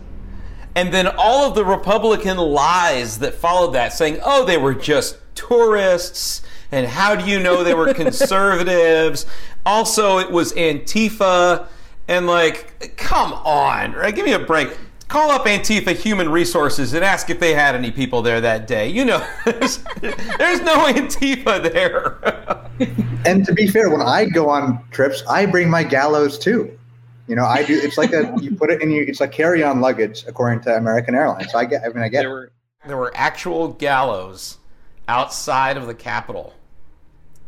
and 0.74 0.92
then 0.92 1.06
all 1.06 1.48
of 1.48 1.54
the 1.54 1.64
Republican 1.64 2.36
lies 2.36 3.18
that 3.18 3.34
followed 3.34 3.72
that, 3.72 3.92
saying, 3.92 4.18
oh, 4.24 4.44
they 4.44 4.58
were 4.58 4.74
just 4.74 5.16
tourists, 5.34 6.42
and 6.70 6.86
how 6.86 7.16
do 7.16 7.28
you 7.28 7.40
know 7.40 7.64
they 7.64 7.74
were 7.74 7.94
conservatives? 7.94 9.26
also, 9.68 10.18
it 10.18 10.30
was 10.30 10.52
Antifa, 10.54 11.66
and 12.08 12.26
like, 12.26 12.96
come 12.96 13.34
on, 13.34 13.92
right? 13.92 14.14
Give 14.14 14.24
me 14.24 14.32
a 14.32 14.38
break 14.38 14.74
call 15.08 15.30
up 15.30 15.46
Antifa 15.46 15.96
Human 15.96 16.28
Resources 16.30 16.92
and 16.92 17.04
ask 17.04 17.30
if 17.30 17.40
they 17.40 17.54
had 17.54 17.74
any 17.74 17.90
people 17.90 18.22
there 18.22 18.40
that 18.40 18.66
day. 18.66 18.88
You 18.88 19.04
know, 19.04 19.26
there's, 19.44 19.78
there's 20.00 20.60
no 20.60 20.86
Antifa 20.86 21.72
there. 21.72 22.18
and 23.26 23.44
to 23.46 23.52
be 23.52 23.66
fair, 23.66 23.90
when 23.90 24.02
I 24.02 24.26
go 24.26 24.48
on 24.48 24.86
trips, 24.90 25.22
I 25.28 25.46
bring 25.46 25.68
my 25.68 25.82
gallows 25.82 26.38
too. 26.38 26.78
You 27.26 27.36
know, 27.36 27.44
I 27.44 27.62
do. 27.62 27.78
It's 27.78 27.98
like 27.98 28.12
a 28.12 28.34
you 28.40 28.54
put 28.54 28.70
it 28.70 28.80
in 28.80 28.90
you. 28.90 29.02
It's 29.02 29.20
like 29.20 29.32
carry-on 29.32 29.82
luggage, 29.82 30.24
according 30.26 30.60
to 30.62 30.74
American 30.74 31.14
Airlines. 31.14 31.52
So 31.52 31.58
I 31.58 31.66
get. 31.66 31.82
I 31.84 31.88
mean, 31.88 31.98
I 31.98 32.08
get. 32.08 32.20
There 32.20 32.30
were 32.30 32.52
there 32.86 32.96
were 32.96 33.12
actual 33.14 33.68
gallows 33.68 34.56
outside 35.08 35.76
of 35.76 35.86
the 35.86 35.94
Capitol. 35.94 36.54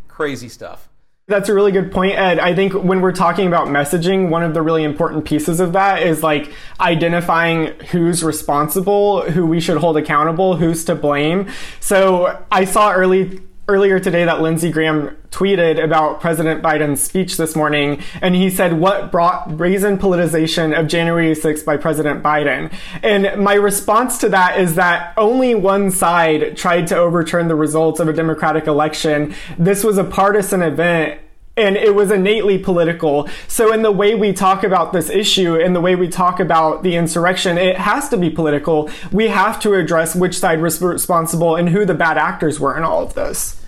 Crazy 0.06 0.50
stuff. 0.50 0.89
That's 1.30 1.48
a 1.48 1.54
really 1.54 1.70
good 1.70 1.92
point, 1.92 2.18
Ed. 2.18 2.40
I 2.40 2.56
think 2.56 2.72
when 2.72 3.00
we're 3.00 3.12
talking 3.12 3.46
about 3.46 3.68
messaging, 3.68 4.30
one 4.30 4.42
of 4.42 4.52
the 4.52 4.62
really 4.62 4.82
important 4.82 5.24
pieces 5.24 5.60
of 5.60 5.74
that 5.74 6.02
is 6.02 6.24
like 6.24 6.52
identifying 6.80 7.66
who's 7.92 8.24
responsible, 8.24 9.22
who 9.30 9.46
we 9.46 9.60
should 9.60 9.76
hold 9.76 9.96
accountable, 9.96 10.56
who's 10.56 10.84
to 10.86 10.96
blame. 10.96 11.48
So 11.78 12.44
I 12.50 12.64
saw 12.64 12.92
early 12.92 13.40
earlier 13.70 14.00
today 14.00 14.24
that 14.24 14.42
Lindsey 14.42 14.68
Graham 14.68 15.16
tweeted 15.30 15.82
about 15.82 16.20
President 16.20 16.60
Biden's 16.60 17.00
speech 17.00 17.36
this 17.36 17.54
morning, 17.54 18.02
and 18.20 18.34
he 18.34 18.50
said, 18.50 18.72
What 18.72 19.12
brought 19.12 19.56
brazen 19.56 19.96
politicization 19.96 20.76
of 20.76 20.88
January 20.88 21.32
6th 21.36 21.64
by 21.64 21.76
President 21.76 22.20
Biden? 22.20 22.72
And 23.04 23.40
my 23.40 23.54
response 23.54 24.18
to 24.18 24.28
that 24.30 24.58
is 24.58 24.74
that 24.74 25.14
only 25.16 25.54
one 25.54 25.92
side 25.92 26.56
tried 26.56 26.88
to 26.88 26.96
overturn 26.96 27.46
the 27.46 27.54
results 27.54 28.00
of 28.00 28.08
a 28.08 28.12
Democratic 28.12 28.66
election. 28.66 29.36
This 29.56 29.84
was 29.84 29.98
a 29.98 30.04
partisan 30.04 30.62
event 30.62 31.20
and 31.56 31.76
it 31.76 31.94
was 31.94 32.10
innately 32.10 32.58
political. 32.58 33.28
So 33.46 33.72
in 33.72 33.82
the 33.82 33.92
way 33.92 34.14
we 34.14 34.32
talk 34.32 34.64
about 34.64 34.92
this 34.92 35.10
issue, 35.10 35.56
in 35.56 35.74
the 35.74 35.80
way 35.80 35.94
we 35.94 36.08
talk 36.08 36.40
about 36.40 36.82
the 36.82 36.96
insurrection, 36.96 37.58
it 37.58 37.76
has 37.76 38.08
to 38.08 38.16
be 38.16 38.30
political. 38.30 38.90
We 39.12 39.28
have 39.28 39.60
to 39.60 39.74
address 39.74 40.16
which 40.16 40.38
side 40.38 40.62
was 40.62 40.80
responsible 40.80 41.56
and 41.56 41.68
who 41.68 41.84
the 41.84 41.94
bad 41.94 42.16
actors 42.16 42.58
were 42.58 42.76
in 42.76 42.82
all 42.82 43.02
of 43.02 43.14
this. 43.14 43.59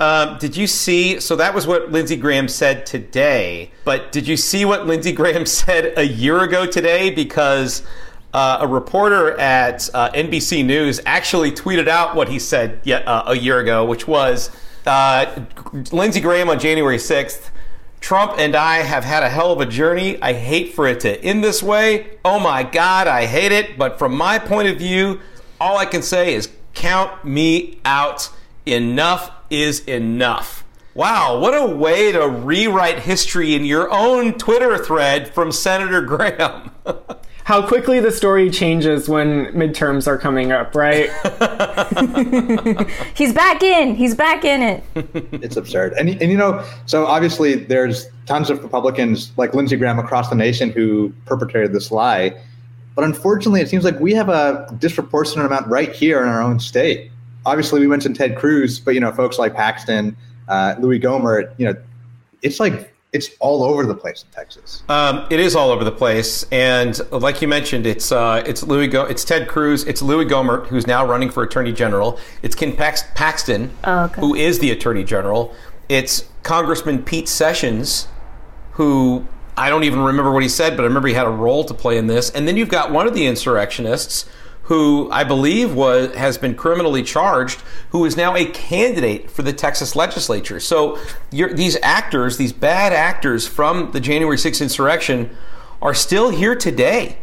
Um, 0.00 0.38
did 0.38 0.56
you 0.56 0.66
see? 0.66 1.18
So 1.20 1.36
that 1.36 1.54
was 1.54 1.66
what 1.66 1.90
Lindsey 1.90 2.16
Graham 2.16 2.48
said 2.48 2.86
today. 2.86 3.70
But 3.84 4.12
did 4.12 4.28
you 4.28 4.36
see 4.36 4.64
what 4.64 4.86
Lindsey 4.86 5.12
Graham 5.12 5.46
said 5.60 5.94
a 5.96 6.06
year 6.06 6.40
ago 6.40 6.66
today? 6.66 7.10
Because 7.10 7.82
uh, 8.32 8.58
a 8.60 8.66
reporter 8.66 9.38
at 9.38 9.88
uh, 9.94 10.10
NBC 10.12 10.64
News 10.64 11.00
actually 11.06 11.50
tweeted 11.50 11.88
out 11.88 12.14
what 12.14 12.28
he 12.28 12.38
said 12.38 12.80
yet, 12.84 13.06
uh, 13.08 13.24
a 13.26 13.36
year 13.36 13.58
ago, 13.58 13.84
which 13.84 14.06
was 14.06 14.50
uh, 14.86 15.44
Lindsey 15.92 16.20
Graham 16.20 16.48
on 16.48 16.58
January 16.58 16.98
6th. 16.98 17.50
Trump 18.00 18.34
and 18.38 18.54
I 18.54 18.76
have 18.76 19.02
had 19.02 19.24
a 19.24 19.28
hell 19.28 19.52
of 19.52 19.60
a 19.60 19.66
journey. 19.66 20.20
I 20.22 20.32
hate 20.32 20.74
for 20.74 20.86
it 20.86 21.00
to 21.00 21.20
end 21.22 21.42
this 21.42 21.62
way. 21.62 22.18
Oh 22.24 22.38
my 22.38 22.62
God, 22.62 23.08
I 23.08 23.26
hate 23.26 23.50
it. 23.50 23.76
But 23.76 23.98
from 23.98 24.16
my 24.16 24.38
point 24.38 24.68
of 24.68 24.76
view, 24.76 25.20
all 25.60 25.76
I 25.76 25.84
can 25.84 26.02
say 26.02 26.34
is 26.34 26.48
count 26.74 27.24
me 27.24 27.80
out. 27.84 28.30
Enough 28.66 29.32
is 29.50 29.80
enough. 29.80 30.64
Wow, 30.94 31.38
what 31.38 31.54
a 31.54 31.64
way 31.64 32.10
to 32.10 32.28
rewrite 32.28 32.98
history 32.98 33.54
in 33.54 33.64
your 33.64 33.88
own 33.92 34.32
Twitter 34.32 34.76
thread 34.78 35.28
from 35.28 35.52
Senator 35.52 36.00
Graham. 36.00 36.72
How 37.44 37.66
quickly 37.66 38.00
the 38.00 38.10
story 38.10 38.50
changes 38.50 39.08
when 39.08 39.46
midterms 39.52 40.06
are 40.06 40.18
coming 40.18 40.52
up, 40.52 40.74
right? 40.74 41.08
He's 43.14 43.32
back 43.32 43.62
in. 43.62 43.94
He's 43.94 44.14
back 44.14 44.44
in 44.44 44.62
it. 44.62 44.84
it's 45.42 45.56
absurd. 45.56 45.94
And, 45.94 46.10
and 46.20 46.30
you 46.30 46.36
know, 46.36 46.62
so 46.84 47.06
obviously 47.06 47.54
there's 47.54 48.06
tons 48.26 48.50
of 48.50 48.62
Republicans 48.62 49.32
like 49.38 49.54
Lindsey 49.54 49.76
Graham 49.76 49.98
across 49.98 50.28
the 50.28 50.34
nation 50.34 50.70
who 50.70 51.12
perpetrated 51.24 51.72
this 51.72 51.90
lie. 51.90 52.38
But 52.94 53.04
unfortunately, 53.04 53.60
it 53.60 53.70
seems 53.70 53.84
like 53.84 53.98
we 54.00 54.12
have 54.12 54.28
a 54.28 54.68
disproportionate 54.78 55.46
amount 55.46 55.68
right 55.68 55.92
here 55.92 56.20
in 56.20 56.28
our 56.28 56.42
own 56.42 56.60
state 56.60 57.10
obviously 57.48 57.80
we 57.80 57.86
mentioned 57.86 58.16
Ted 58.16 58.36
Cruz, 58.36 58.78
but 58.78 58.94
you 58.94 59.00
know, 59.00 59.10
folks 59.12 59.38
like 59.38 59.54
Paxton, 59.54 60.16
uh, 60.48 60.74
Louis 60.78 61.00
Gohmert, 61.00 61.52
you 61.58 61.66
know, 61.66 61.74
it's 62.42 62.60
like 62.60 62.94
it's 63.12 63.30
all 63.40 63.62
over 63.64 63.86
the 63.86 63.94
place 63.94 64.22
in 64.22 64.30
Texas. 64.30 64.82
Um, 64.88 65.26
it 65.30 65.40
is 65.40 65.56
all 65.56 65.70
over 65.70 65.82
the 65.82 65.92
place, 65.92 66.44
and 66.52 67.00
like 67.10 67.40
you 67.40 67.48
mentioned, 67.48 67.86
it's 67.86 68.12
uh, 68.12 68.42
it's 68.46 68.62
Louis 68.62 68.86
Go- 68.86 69.04
it's 69.04 69.24
Ted 69.24 69.48
Cruz, 69.48 69.84
it's 69.84 70.02
Louis 70.02 70.26
Gohmert, 70.26 70.66
who's 70.66 70.86
now 70.86 71.06
running 71.06 71.30
for 71.30 71.42
Attorney 71.42 71.72
General. 71.72 72.18
It's 72.42 72.54
Ken 72.54 72.76
Pax- 72.76 73.04
Paxton, 73.14 73.70
oh, 73.84 74.04
okay. 74.04 74.20
who 74.20 74.34
is 74.34 74.58
the 74.58 74.70
Attorney 74.70 75.04
General. 75.04 75.54
It's 75.88 76.28
Congressman 76.42 77.02
Pete 77.02 77.28
Sessions, 77.28 78.08
who 78.72 79.26
I 79.56 79.70
don't 79.70 79.84
even 79.84 80.00
remember 80.00 80.30
what 80.30 80.42
he 80.42 80.48
said, 80.48 80.76
but 80.76 80.82
I 80.82 80.86
remember 80.86 81.08
he 81.08 81.14
had 81.14 81.26
a 81.26 81.30
role 81.30 81.64
to 81.64 81.74
play 81.74 81.96
in 81.96 82.06
this. 82.06 82.30
And 82.30 82.46
then 82.46 82.56
you've 82.56 82.68
got 82.68 82.92
one 82.92 83.06
of 83.06 83.14
the 83.14 83.26
insurrectionists 83.26 84.26
who 84.68 85.08
I 85.10 85.24
believe 85.24 85.74
was 85.74 86.14
has 86.14 86.36
been 86.36 86.54
criminally 86.54 87.02
charged, 87.02 87.62
who 87.88 88.04
is 88.04 88.18
now 88.18 88.36
a 88.36 88.44
candidate 88.44 89.30
for 89.30 89.40
the 89.40 89.52
Texas 89.52 89.96
legislature. 89.96 90.60
So 90.60 90.98
these 91.30 91.78
actors, 91.82 92.36
these 92.36 92.52
bad 92.52 92.92
actors 92.92 93.48
from 93.48 93.92
the 93.92 94.00
January 94.00 94.36
6th 94.36 94.60
insurrection, 94.60 95.34
are 95.80 95.94
still 95.94 96.28
here 96.28 96.54
today 96.54 97.16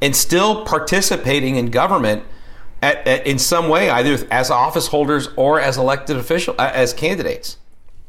and 0.00 0.14
still 0.14 0.64
participating 0.64 1.56
in 1.56 1.72
government 1.72 2.22
at, 2.80 3.04
at, 3.06 3.26
in 3.26 3.40
some 3.40 3.68
way, 3.68 3.90
either 3.90 4.24
as 4.30 4.48
office 4.52 4.86
holders 4.86 5.28
or 5.34 5.60
as 5.60 5.76
elected 5.76 6.16
official 6.16 6.54
uh, 6.56 6.70
as 6.72 6.92
candidates 6.92 7.56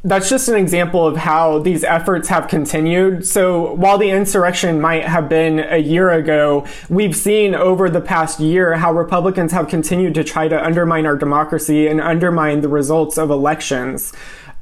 that's 0.05 0.29
just 0.29 0.49
an 0.49 0.55
example 0.55 1.07
of 1.07 1.15
how 1.15 1.59
these 1.59 1.83
efforts 1.83 2.27
have 2.27 2.49
continued. 2.49 3.25
So 3.25 3.73
while 3.73 3.97
the 3.97 4.09
insurrection 4.09 4.81
might 4.81 5.05
have 5.05 5.29
been 5.29 5.59
a 5.59 5.77
year 5.77 6.09
ago, 6.09 6.67
we've 6.89 7.15
seen 7.15 7.55
over 7.55 7.89
the 7.89 8.01
past 8.01 8.39
year 8.39 8.75
how 8.75 8.91
Republicans 8.91 9.53
have 9.53 9.69
continued 9.69 10.13
to 10.15 10.23
try 10.23 10.49
to 10.49 10.61
undermine 10.61 11.05
our 11.05 11.15
democracy 11.15 11.87
and 11.87 12.01
undermine 12.01 12.61
the 12.61 12.67
results 12.67 13.17
of 13.17 13.29
elections. 13.29 14.11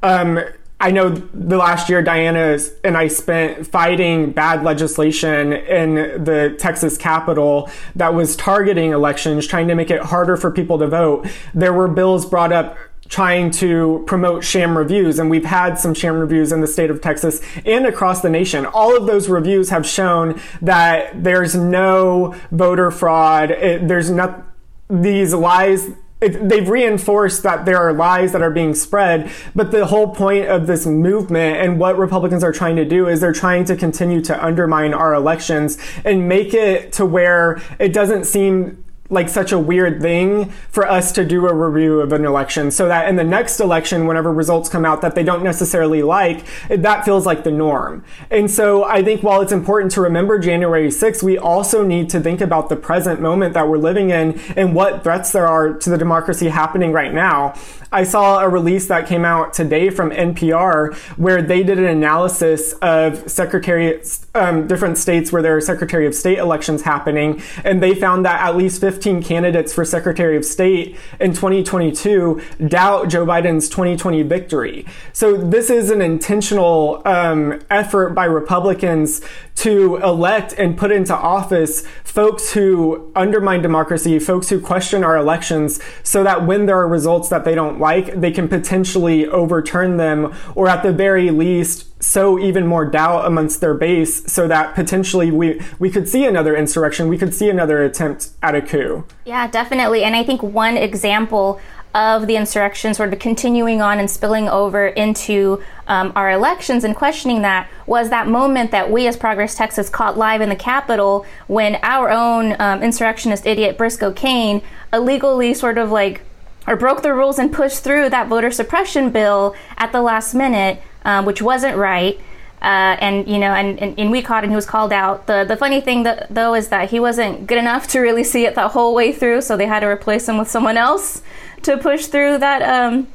Um, 0.04 0.38
I 0.78 0.90
know 0.90 1.10
the 1.10 1.56
last 1.56 1.88
year 1.88 2.02
Diana 2.02 2.58
and 2.82 2.96
I 2.96 3.06
spent 3.06 3.66
fighting 3.66 4.32
bad 4.32 4.64
legislation 4.64 5.52
in 5.52 5.94
the 6.24 6.56
Texas 6.58 6.96
Capitol 6.96 7.70
that 7.94 8.14
was 8.14 8.34
targeting 8.34 8.90
elections, 8.90 9.46
trying 9.46 9.68
to 9.68 9.76
make 9.76 9.90
it 9.90 10.00
harder 10.02 10.36
for 10.36 10.50
people 10.50 10.78
to 10.80 10.88
vote. 10.88 11.28
There 11.54 11.72
were 11.72 11.86
bills 11.86 12.26
brought 12.26 12.52
up 12.52 12.76
trying 13.12 13.50
to 13.50 14.02
promote 14.06 14.42
sham 14.42 14.76
reviews. 14.76 15.18
And 15.18 15.28
we've 15.28 15.44
had 15.44 15.78
some 15.78 15.92
sham 15.92 16.16
reviews 16.16 16.50
in 16.50 16.62
the 16.62 16.66
state 16.66 16.88
of 16.88 17.02
Texas 17.02 17.42
and 17.66 17.84
across 17.84 18.22
the 18.22 18.30
nation. 18.30 18.64
All 18.64 18.96
of 18.96 19.06
those 19.06 19.28
reviews 19.28 19.68
have 19.68 19.86
shown 19.86 20.40
that 20.62 21.22
there's 21.22 21.54
no 21.54 22.34
voter 22.50 22.90
fraud. 22.90 23.50
It, 23.50 23.86
there's 23.86 24.10
not 24.10 24.46
these 24.88 25.34
lies 25.34 25.90
it, 26.22 26.48
they've 26.48 26.68
reinforced 26.68 27.42
that 27.42 27.66
there 27.66 27.78
are 27.78 27.92
lies 27.92 28.32
that 28.32 28.42
are 28.42 28.50
being 28.50 28.74
spread. 28.74 29.30
But 29.54 29.72
the 29.72 29.86
whole 29.86 30.14
point 30.14 30.46
of 30.46 30.66
this 30.66 30.86
movement 30.86 31.56
and 31.56 31.78
what 31.78 31.98
Republicans 31.98 32.44
are 32.44 32.52
trying 32.52 32.76
to 32.76 32.84
do 32.84 33.08
is 33.08 33.20
they're 33.20 33.32
trying 33.32 33.64
to 33.64 33.76
continue 33.76 34.22
to 34.22 34.44
undermine 34.44 34.94
our 34.94 35.14
elections 35.14 35.78
and 36.04 36.28
make 36.28 36.54
it 36.54 36.92
to 36.92 37.04
where 37.04 37.60
it 37.80 37.92
doesn't 37.92 38.24
seem 38.24 38.81
like 39.12 39.28
such 39.28 39.52
a 39.52 39.58
weird 39.58 40.00
thing 40.00 40.50
for 40.70 40.88
us 40.88 41.12
to 41.12 41.24
do 41.24 41.46
a 41.46 41.54
review 41.54 42.00
of 42.00 42.12
an 42.12 42.24
election 42.24 42.70
so 42.70 42.88
that 42.88 43.08
in 43.08 43.16
the 43.16 43.24
next 43.24 43.60
election 43.60 44.06
whenever 44.06 44.32
results 44.32 44.68
come 44.68 44.84
out 44.84 45.02
that 45.02 45.14
they 45.14 45.22
don't 45.22 45.44
necessarily 45.44 46.02
like 46.02 46.44
that 46.68 47.04
feels 47.04 47.26
like 47.26 47.44
the 47.44 47.50
norm. 47.50 48.04
And 48.30 48.50
so 48.50 48.84
i 48.84 49.02
think 49.02 49.22
while 49.22 49.40
it's 49.40 49.52
important 49.52 49.92
to 49.92 50.00
remember 50.00 50.38
january 50.38 50.88
6th 50.88 51.22
we 51.22 51.38
also 51.38 51.84
need 51.84 52.08
to 52.10 52.20
think 52.20 52.40
about 52.40 52.68
the 52.68 52.76
present 52.76 53.20
moment 53.20 53.54
that 53.54 53.68
we're 53.68 53.78
living 53.78 54.10
in 54.10 54.38
and 54.56 54.74
what 54.74 55.02
threats 55.02 55.32
there 55.32 55.46
are 55.46 55.72
to 55.74 55.90
the 55.90 55.98
democracy 55.98 56.48
happening 56.48 56.92
right 56.92 57.12
now. 57.12 57.54
I 57.90 58.04
saw 58.04 58.40
a 58.40 58.48
release 58.48 58.86
that 58.88 59.06
came 59.06 59.24
out 59.24 59.52
today 59.52 59.90
from 59.90 60.10
NPR 60.10 60.94
where 61.18 61.42
they 61.42 61.62
did 61.62 61.78
an 61.78 61.84
analysis 61.84 62.72
of 62.74 63.30
secretary, 63.30 64.00
um, 64.34 64.66
different 64.66 64.96
states 64.96 65.30
where 65.30 65.42
there 65.42 65.56
are 65.56 65.60
Secretary 65.60 66.06
of 66.06 66.14
State 66.14 66.38
elections 66.38 66.82
happening, 66.82 67.42
and 67.64 67.82
they 67.82 67.94
found 67.94 68.24
that 68.24 68.40
at 68.40 68.56
least 68.56 68.80
15 68.80 69.22
candidates 69.22 69.72
for 69.72 69.84
Secretary 69.84 70.36
of 70.36 70.44
State 70.44 70.96
in 71.20 71.34
2022 71.34 72.40
doubt 72.68 73.08
Joe 73.08 73.26
Biden's 73.26 73.68
2020 73.68 74.22
victory. 74.22 74.86
So 75.12 75.36
this 75.36 75.68
is 75.68 75.90
an 75.90 76.00
intentional 76.00 77.02
um, 77.04 77.60
effort 77.70 78.10
by 78.10 78.24
Republicans 78.24 79.20
to 79.56 79.96
elect 79.98 80.54
and 80.54 80.78
put 80.78 80.90
into 80.90 81.14
office 81.14 81.86
folks 82.04 82.52
who 82.52 83.12
undermine 83.14 83.60
democracy, 83.60 84.18
folks 84.18 84.48
who 84.48 84.60
question 84.60 85.04
our 85.04 85.16
elections, 85.16 85.80
so 86.02 86.24
that 86.24 86.46
when 86.46 86.66
there 86.66 86.78
are 86.78 86.88
results 86.88 87.28
that 87.28 87.44
they 87.44 87.54
don't 87.54 87.78
like, 87.78 88.20
they 88.20 88.30
can 88.30 88.48
potentially 88.48 89.26
overturn 89.26 89.98
them, 89.98 90.34
or 90.54 90.68
at 90.68 90.82
the 90.82 90.92
very 90.92 91.30
least, 91.30 91.91
sow 92.02 92.38
even 92.38 92.66
more 92.66 92.84
doubt 92.84 93.24
amongst 93.24 93.60
their 93.60 93.74
base 93.74 94.30
so 94.30 94.48
that 94.48 94.74
potentially 94.74 95.30
we, 95.30 95.60
we 95.78 95.90
could 95.90 96.08
see 96.08 96.24
another 96.24 96.56
insurrection, 96.56 97.08
we 97.08 97.16
could 97.16 97.32
see 97.32 97.48
another 97.48 97.82
attempt 97.82 98.30
at 98.42 98.54
a 98.54 98.60
coup. 98.60 99.04
Yeah, 99.24 99.46
definitely. 99.46 100.02
And 100.02 100.16
I 100.16 100.24
think 100.24 100.42
one 100.42 100.76
example 100.76 101.60
of 101.94 102.26
the 102.26 102.36
insurrection 102.36 102.94
sort 102.94 103.12
of 103.12 103.18
continuing 103.18 103.82
on 103.82 103.98
and 103.98 104.10
spilling 104.10 104.48
over 104.48 104.86
into 104.88 105.62
um, 105.86 106.12
our 106.16 106.30
elections 106.30 106.84
and 106.84 106.96
questioning 106.96 107.42
that 107.42 107.68
was 107.86 108.08
that 108.08 108.26
moment 108.26 108.70
that 108.70 108.90
we 108.90 109.06
as 109.06 109.16
Progress 109.16 109.54
Texas 109.54 109.90
caught 109.90 110.16
live 110.16 110.40
in 110.40 110.48
the 110.48 110.56
Capitol 110.56 111.26
when 111.48 111.76
our 111.82 112.10
own 112.10 112.56
um, 112.60 112.82
insurrectionist 112.82 113.46
idiot 113.46 113.76
Briscoe 113.76 114.12
Cain 114.12 114.62
illegally 114.92 115.52
sort 115.52 115.76
of 115.76 115.90
like 115.90 116.22
or 116.66 116.76
broke 116.76 117.02
the 117.02 117.12
rules 117.12 117.38
and 117.38 117.52
pushed 117.52 117.82
through 117.82 118.08
that 118.08 118.28
voter 118.28 118.50
suppression 118.50 119.10
bill 119.10 119.54
at 119.76 119.92
the 119.92 120.00
last 120.00 120.32
minute, 120.32 120.80
um, 121.04 121.24
which 121.24 121.42
wasn't 121.42 121.76
right. 121.76 122.18
Uh, 122.60 122.96
and 123.00 123.26
you 123.26 123.38
know, 123.38 123.52
and, 123.52 123.80
and, 123.80 123.98
and, 123.98 124.12
we 124.12 124.22
caught 124.22 124.44
and 124.44 124.52
he 124.52 124.54
was 124.54 124.66
called 124.66 124.92
out. 124.92 125.26
The 125.26 125.44
the 125.44 125.56
funny 125.56 125.80
thing 125.80 126.04
that, 126.04 126.32
though 126.32 126.54
is 126.54 126.68
that 126.68 126.90
he 126.90 127.00
wasn't 127.00 127.48
good 127.48 127.58
enough 127.58 127.88
to 127.88 127.98
really 127.98 128.22
see 128.22 128.46
it 128.46 128.54
the 128.54 128.68
whole 128.68 128.94
way 128.94 129.12
through, 129.12 129.40
so 129.40 129.56
they 129.56 129.66
had 129.66 129.80
to 129.80 129.86
replace 129.86 130.28
him 130.28 130.38
with 130.38 130.48
someone 130.48 130.76
else 130.76 131.22
to 131.62 131.76
push 131.76 132.06
through 132.06 132.38
that 132.38 132.62
um, 132.62 133.08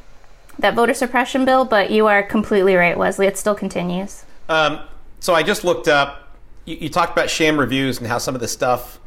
that 0.60 0.74
voter 0.74 0.94
suppression 0.94 1.46
bill. 1.46 1.64
But 1.64 1.92
you 1.92 2.08
are 2.08 2.24
completely 2.24 2.76
right, 2.76 2.98
Wesley. 2.98 3.26
It 3.26 3.38
still 3.38 3.56
continues. 3.56 4.26
Um, 4.50 4.82
so 5.22 5.34
I 5.34 5.44
just 5.44 5.64
looked 5.64 5.88
up. 5.88 6.28
You, 6.66 6.76
you, 6.82 6.90
talked 6.90 7.14
about 7.14 7.30
sham 7.30 7.58
reviews 7.58 8.00
and 8.00 8.08
how 8.08 8.18
some 8.18 8.36
of 8.36 8.42
the 8.42 8.50
stuff 8.50 9.00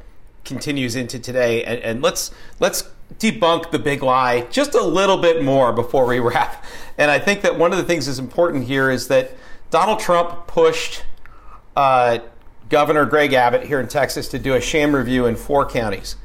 continues 0.47 0.97
into 0.97 1.19
today, 1.19 1.65
and, 1.65 1.81
and 1.81 2.03
let's 2.03 2.31
let's 2.61 2.85
debunk 3.19 3.71
the 3.71 3.79
big 3.79 4.03
lie 4.03 4.43
just 4.51 4.75
a 4.75 4.83
little 4.83 5.17
bit 5.17 5.43
more 5.43 5.73
before 5.73 6.07
we 6.07 6.19
wrap. 6.21 6.65
And 6.99 7.11
I 7.11 7.19
think 7.19 7.43
that 7.43 7.59
one 7.59 7.73
of 7.73 7.79
the 7.79 7.85
things 7.85 8.07
that's 8.07 8.19
important 8.19 8.65
here 8.65 8.91
is 8.91 9.09
that 9.09 9.33
Donald 9.71 10.01
Trump 10.01 10.47
pushed 10.47 11.05
uh, 11.77 12.19
Governor 12.69 13.05
Greg 13.05 13.33
Abbott 13.33 13.65
here 13.67 13.81
in 13.81 13.89
Texas 13.89 14.29
to 14.29 14.39
do 14.39 14.55
a 14.55 14.61
sham 14.61 14.95
review 14.95 15.27
in 15.27 15.37
four 15.37 15.69
counties. 15.69 16.17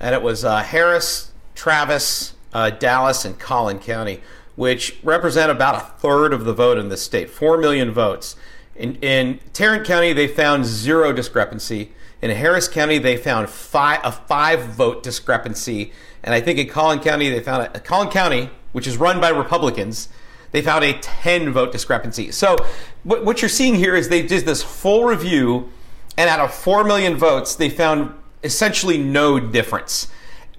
And 0.00 0.14
it 0.14 0.22
was 0.22 0.44
uh, 0.44 0.62
Harris, 0.62 1.32
Travis, 1.54 2.34
uh, 2.52 2.70
Dallas, 2.70 3.24
and 3.24 3.38
Collin 3.38 3.78
County, 3.78 4.20
which 4.56 4.98
represent 5.02 5.50
about 5.50 5.76
a 5.76 5.80
third 5.80 6.32
of 6.32 6.44
the 6.44 6.52
vote 6.52 6.78
in 6.78 6.88
the 6.88 6.96
state, 6.96 7.30
4 7.30 7.56
million 7.58 7.92
votes. 7.92 8.36
In, 8.74 8.96
in 8.96 9.38
Tarrant 9.52 9.86
County, 9.86 10.12
they 10.12 10.26
found 10.26 10.64
zero 10.64 11.12
discrepancy. 11.12 11.92
In 12.22 12.30
Harris 12.30 12.68
County, 12.68 12.98
they 12.98 13.16
found 13.16 13.50
five, 13.50 14.00
a 14.04 14.12
five 14.12 14.62
vote 14.66 15.02
discrepancy. 15.02 15.92
And 16.22 16.32
I 16.32 16.40
think 16.40 16.58
in 16.60 16.68
Collin 16.68 17.00
County, 17.00 17.28
they 17.28 17.40
found 17.40 17.68
a, 17.74 17.80
Collin 17.80 18.10
County, 18.10 18.48
which 18.70 18.86
is 18.86 18.96
run 18.96 19.20
by 19.20 19.28
Republicans, 19.28 20.08
they 20.52 20.62
found 20.62 20.84
a 20.84 20.92
10 20.92 21.52
vote 21.52 21.72
discrepancy. 21.72 22.30
So 22.30 22.56
what, 23.02 23.24
what 23.24 23.42
you're 23.42 23.48
seeing 23.48 23.74
here 23.74 23.96
is 23.96 24.08
they 24.08 24.24
did 24.24 24.46
this 24.46 24.62
full 24.62 25.04
review, 25.04 25.70
and 26.16 26.30
out 26.30 26.40
of 26.40 26.54
4 26.54 26.84
million 26.84 27.16
votes, 27.16 27.56
they 27.56 27.68
found 27.68 28.14
essentially 28.44 28.98
no 28.98 29.40
difference. 29.40 30.08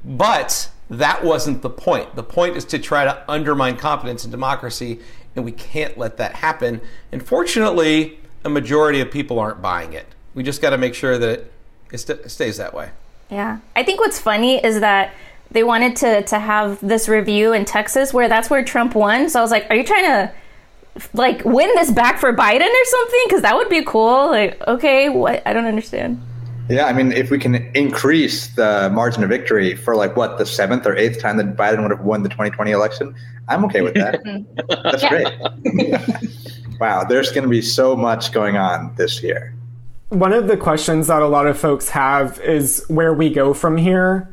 But 0.04 0.70
that 0.90 1.24
wasn't 1.24 1.62
the 1.62 1.70
point. 1.70 2.16
The 2.16 2.24
point 2.24 2.58
is 2.58 2.66
to 2.66 2.80
try 2.80 3.06
to 3.06 3.24
undermine 3.32 3.78
confidence 3.78 4.26
in 4.26 4.32
democracy, 4.32 5.00
and 5.36 5.46
we 5.46 5.52
can't 5.52 5.98
let 5.98 6.18
that 6.18 6.34
happen. 6.34 6.82
And 7.12 7.26
fortunately, 7.26 8.20
a 8.44 8.50
majority 8.50 9.00
of 9.00 9.12
people 9.12 9.40
aren't 9.40 9.62
buying 9.62 9.94
it. 9.94 10.08
We 10.34 10.44
just 10.44 10.62
got 10.62 10.72
to 10.72 10.78
make 10.78 10.96
sure 10.96 11.18
that 11.20 11.53
it 11.94 12.00
st- 12.00 12.30
stays 12.30 12.58
that 12.58 12.74
way. 12.74 12.90
Yeah. 13.30 13.60
I 13.76 13.84
think 13.84 14.02
what's 14.02 14.20
funny 14.20 14.64
is 14.64 14.82
that 14.82 15.14
they 15.52 15.64
wanted 15.64 15.96
to 15.98 16.24
to 16.24 16.40
have 16.40 16.80
this 16.82 17.08
review 17.08 17.54
in 17.54 17.64
Texas 17.64 18.14
where 18.14 18.28
that's 18.28 18.50
where 18.50 18.64
Trump 18.64 18.96
won. 18.96 19.30
So 19.30 19.40
I 19.40 19.42
was 19.42 19.52
like, 19.52 19.66
are 19.70 19.76
you 19.76 19.84
trying 19.84 20.06
to 20.06 20.32
like 21.14 21.44
win 21.46 21.70
this 21.76 21.92
back 21.92 22.20
for 22.20 22.34
Biden 22.34 22.70
or 22.70 22.86
something? 22.86 23.22
Because 23.26 23.42
that 23.44 23.56
would 23.56 23.70
be 23.70 23.84
cool. 23.84 24.28
Like, 24.28 24.60
okay, 24.68 25.10
what? 25.10 25.42
I 25.46 25.54
don't 25.54 25.66
understand. 25.66 26.22
Yeah, 26.70 26.86
I 26.86 26.94
mean, 26.94 27.12
if 27.12 27.30
we 27.30 27.40
can 27.40 27.56
increase 27.76 28.48
the 28.56 28.90
margin 28.94 29.22
of 29.24 29.30
victory 29.30 29.76
for 29.76 29.96
like 29.96 30.16
what 30.16 30.38
the 30.38 30.46
seventh 30.46 30.88
or 30.88 30.96
eighth 30.96 31.20
time 31.20 31.36
that 31.38 31.58
Biden 31.58 31.82
would 31.82 31.92
have 31.92 32.02
won 32.02 32.24
the 32.24 32.30
2020 32.30 32.72
election, 32.72 33.14
I'm 33.50 33.66
okay 33.66 33.82
with 33.82 33.96
that. 33.96 34.22
Mm-hmm. 34.24 34.82
That's 34.84 35.08
great. 35.10 36.80
wow, 36.80 37.04
there's 37.04 37.32
going 37.32 37.44
to 37.44 37.50
be 37.50 37.62
so 37.62 37.96
much 37.96 38.32
going 38.32 38.56
on 38.56 38.96
this 38.96 39.22
year. 39.22 39.54
One 40.14 40.32
of 40.32 40.48
the 40.48 40.58
questions 40.58 41.08
that 41.08 41.24
a 41.24 41.28
lot 41.28 41.48
of 41.48 41.58
folks 41.58 41.90
have 41.90 42.40
is 42.40 42.86
where 42.88 43.12
we 43.12 43.32
go 43.32 43.52
from 43.52 43.78
here. 43.78 44.30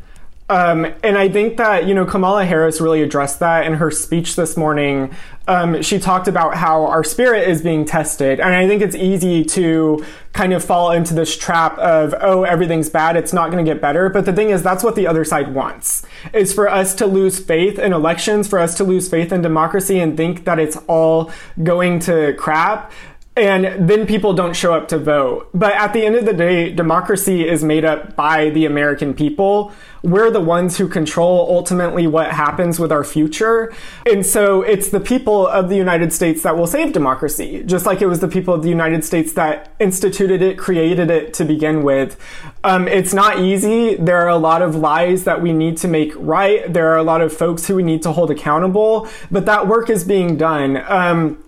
Um, 0.50 0.84
and 1.02 1.16
I 1.16 1.30
think 1.30 1.56
that, 1.56 1.86
you 1.86 1.94
know, 1.94 2.04
Kamala 2.04 2.44
Harris 2.44 2.82
really 2.82 3.00
addressed 3.00 3.38
that 3.38 3.64
in 3.64 3.74
her 3.74 3.90
speech 3.90 4.36
this 4.36 4.58
morning. 4.58 5.14
Um, 5.48 5.80
she 5.80 5.98
talked 5.98 6.28
about 6.28 6.54
how 6.54 6.84
our 6.84 7.02
spirit 7.02 7.48
is 7.48 7.62
being 7.62 7.86
tested. 7.86 8.40
And 8.40 8.52
I 8.52 8.68
think 8.68 8.82
it's 8.82 8.94
easy 8.94 9.42
to 9.44 10.04
kind 10.32 10.52
of 10.52 10.62
fall 10.62 10.90
into 10.90 11.14
this 11.14 11.34
trap 11.34 11.78
of, 11.78 12.14
oh, 12.20 12.42
everything's 12.42 12.90
bad. 12.90 13.16
It's 13.16 13.32
not 13.32 13.50
going 13.50 13.64
to 13.64 13.72
get 13.72 13.80
better. 13.80 14.10
But 14.10 14.26
the 14.26 14.34
thing 14.34 14.50
is, 14.50 14.62
that's 14.62 14.84
what 14.84 14.96
the 14.96 15.06
other 15.06 15.24
side 15.24 15.54
wants 15.54 16.04
is 16.34 16.52
for 16.52 16.68
us 16.68 16.94
to 16.96 17.06
lose 17.06 17.38
faith 17.38 17.78
in 17.78 17.94
elections, 17.94 18.48
for 18.48 18.58
us 18.58 18.76
to 18.76 18.84
lose 18.84 19.08
faith 19.08 19.32
in 19.32 19.40
democracy 19.40 19.98
and 19.98 20.14
think 20.14 20.44
that 20.44 20.58
it's 20.58 20.76
all 20.88 21.32
going 21.62 22.00
to 22.00 22.34
crap 22.34 22.92
and 23.36 23.88
then 23.88 24.06
people 24.06 24.32
don't 24.32 24.54
show 24.54 24.74
up 24.74 24.88
to 24.88 24.98
vote. 24.98 25.48
But 25.54 25.74
at 25.74 25.92
the 25.92 26.04
end 26.04 26.16
of 26.16 26.24
the 26.24 26.32
day, 26.32 26.72
democracy 26.72 27.48
is 27.48 27.62
made 27.62 27.84
up 27.84 28.16
by 28.16 28.50
the 28.50 28.66
American 28.66 29.14
people. 29.14 29.72
We're 30.02 30.30
the 30.30 30.40
ones 30.40 30.78
who 30.78 30.88
control 30.88 31.46
ultimately 31.48 32.06
what 32.08 32.32
happens 32.32 32.80
with 32.80 32.90
our 32.90 33.04
future. 33.04 33.72
And 34.04 34.26
so 34.26 34.62
it's 34.62 34.88
the 34.88 34.98
people 34.98 35.46
of 35.46 35.68
the 35.68 35.76
United 35.76 36.12
States 36.12 36.42
that 36.42 36.56
will 36.56 36.66
save 36.66 36.92
democracy, 36.92 37.62
just 37.64 37.86
like 37.86 38.02
it 38.02 38.06
was 38.06 38.18
the 38.18 38.28
people 38.28 38.52
of 38.52 38.62
the 38.64 38.68
United 38.68 39.04
States 39.04 39.32
that 39.34 39.72
instituted 39.78 40.42
it, 40.42 40.58
created 40.58 41.08
it 41.08 41.32
to 41.34 41.44
begin 41.44 41.84
with. 41.84 42.18
Um, 42.64 42.88
it's 42.88 43.14
not 43.14 43.38
easy. 43.38 43.94
There 43.94 44.20
are 44.20 44.28
a 44.28 44.38
lot 44.38 44.60
of 44.60 44.74
lies 44.74 45.22
that 45.24 45.40
we 45.40 45.52
need 45.52 45.76
to 45.78 45.88
make 45.88 46.12
right. 46.16 46.70
There 46.72 46.90
are 46.90 46.98
a 46.98 47.04
lot 47.04 47.20
of 47.20 47.32
folks 47.32 47.66
who 47.68 47.76
we 47.76 47.84
need 47.84 48.02
to 48.02 48.12
hold 48.12 48.30
accountable, 48.32 49.08
but 49.30 49.46
that 49.46 49.68
work 49.68 49.88
is 49.88 50.02
being 50.02 50.36
done. 50.36 50.82
Um, 50.88 51.44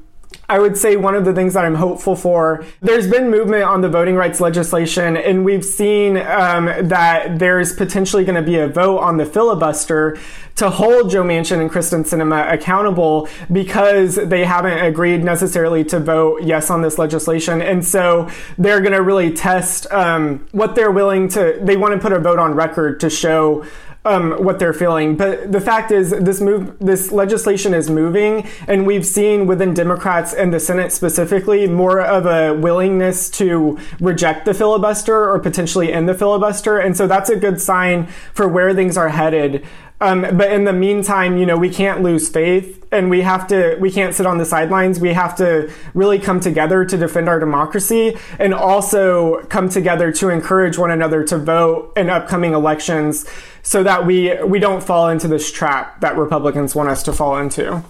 I 0.49 0.59
would 0.59 0.77
say 0.77 0.97
one 0.97 1.15
of 1.15 1.25
the 1.25 1.33
things 1.33 1.55
that 1.55 1.65
I'm 1.65 1.75
hopeful 1.75 2.17
for, 2.17 2.65
there's 2.81 3.09
been 3.09 3.31
movement 3.31 3.65
on 3.65 3.81
the 3.81 3.89
voting 3.89 4.17
rights 4.17 4.41
legislation, 4.41 5.17
and 5.17 5.45
we've 5.45 5.65
seen 5.65 6.17
um, 6.19 6.67
that 6.89 7.39
there's 7.39 7.75
potentially 7.75 8.25
going 8.25 8.37
to 8.37 8.43
be 8.43 8.57
a 8.59 8.69
vote 8.69 8.99
on 8.99 9.17
the 9.17 9.27
filibuster 9.27 10.19
to 10.57 10.69
hold 10.69 11.11
Joe 11.11 11.23
Manchin 11.23 11.61
and 11.61 11.71
Kyrsten 11.71 12.03
Sinema 12.03 12.53
accountable 12.53 13.29
because 13.51 14.17
they 14.17 14.45
haven't 14.45 14.79
agreed 14.79 15.25
necessarily 15.25 15.85
to 15.85 15.99
vote 15.99 16.43
yes 16.43 16.71
on 16.71 16.83
this 16.83 16.99
legislation. 16.99 17.63
And 17.63 17.85
so 17.85 18.29
they're 18.59 18.81
going 18.81 18.93
to 18.93 19.03
really 19.03 19.33
test 19.33 19.91
um, 19.91 20.47
what 20.53 20.75
they're 20.75 20.91
willing 20.91 21.29
to, 21.31 21.59
they 21.63 21.77
want 21.77 21.95
to 21.95 21.99
put 21.99 22.13
a 22.13 22.19
vote 22.19 22.39
on 22.39 22.55
record 22.55 23.01
to 23.01 23.09
show 23.09 23.65
um, 24.05 24.33
what 24.45 24.59
they're 24.59 24.73
feeling. 24.73 25.17
But 25.17 25.53
the 25.53 25.61
fact 25.61 25.91
is, 25.91 26.11
this 26.11 26.41
move, 26.41 26.77
this 26.79 27.13
legislation 27.13 27.75
is 27.75 27.89
moving, 27.89 28.49
and 28.67 28.87
we've 28.87 29.07
seen 29.07 29.47
within 29.47 29.75
Democrats 29.75 30.33
and 30.35 30.53
the 30.53 30.61
Senate 30.61 30.93
specifically 30.93 31.67
more 31.67 32.01
of 32.01 32.27
a 32.27 32.53
willingness 32.55 33.31
to 33.31 33.79
reject 34.01 34.45
the 34.45 34.55
filibuster 34.55 35.31
or 35.31 35.39
potentially 35.39 35.93
end 35.93 36.09
the 36.09 36.15
filibuster, 36.15 36.79
and 36.79 36.97
so 36.97 37.07
that's 37.07 37.31
a 37.31 37.37
good 37.37 37.61
sign 37.61 38.07
for 38.35 38.49
where 38.49 38.75
things 38.75 38.97
are 38.97 39.11
headed. 39.11 39.65
Um, 40.03 40.23
but 40.37 40.51
in 40.51 40.65
the 40.65 40.73
meantime, 40.73 41.39
you 41.39 41.47
know, 41.47 41.57
we 41.57 41.71
can't 41.71 42.03
lose 42.03 42.29
faith 42.29 42.85
and 42.91 43.09
we 43.09 43.21
have 43.21 43.47
to, 43.47 43.77
we 43.79 43.89
can't 43.89 44.13
sit 44.13 44.27
on 44.27 44.39
the 44.39 44.45
sidelines. 44.45 44.99
We 44.99 45.13
have 45.13 45.37
to 45.37 45.71
really 45.95 46.19
come 46.19 46.41
together 46.41 46.85
to 46.85 46.97
defend 46.97 47.29
our 47.29 47.39
democracy 47.39 48.19
and 48.41 48.53
also 48.53 49.45
come 49.45 49.69
together 49.69 50.11
to 50.15 50.29
encourage 50.29 50.77
one 50.77 50.91
another 50.91 51.23
to 51.27 51.39
vote 51.39 51.93
in 51.97 52.11
upcoming 52.11 52.53
elections 52.53 53.31
so 53.63 53.85
that 53.85 54.05
we, 54.05 54.43
we 54.43 54.59
don't 54.59 54.83
fall 54.83 55.09
into 55.09 55.29
this 55.29 55.53
trap 55.53 56.01
that 56.01 56.17
Republicans 56.17 56.75
want 56.75 56.89
us 56.89 57.05
to 57.05 57.13
fall 57.13 57.39
into. 57.39 57.85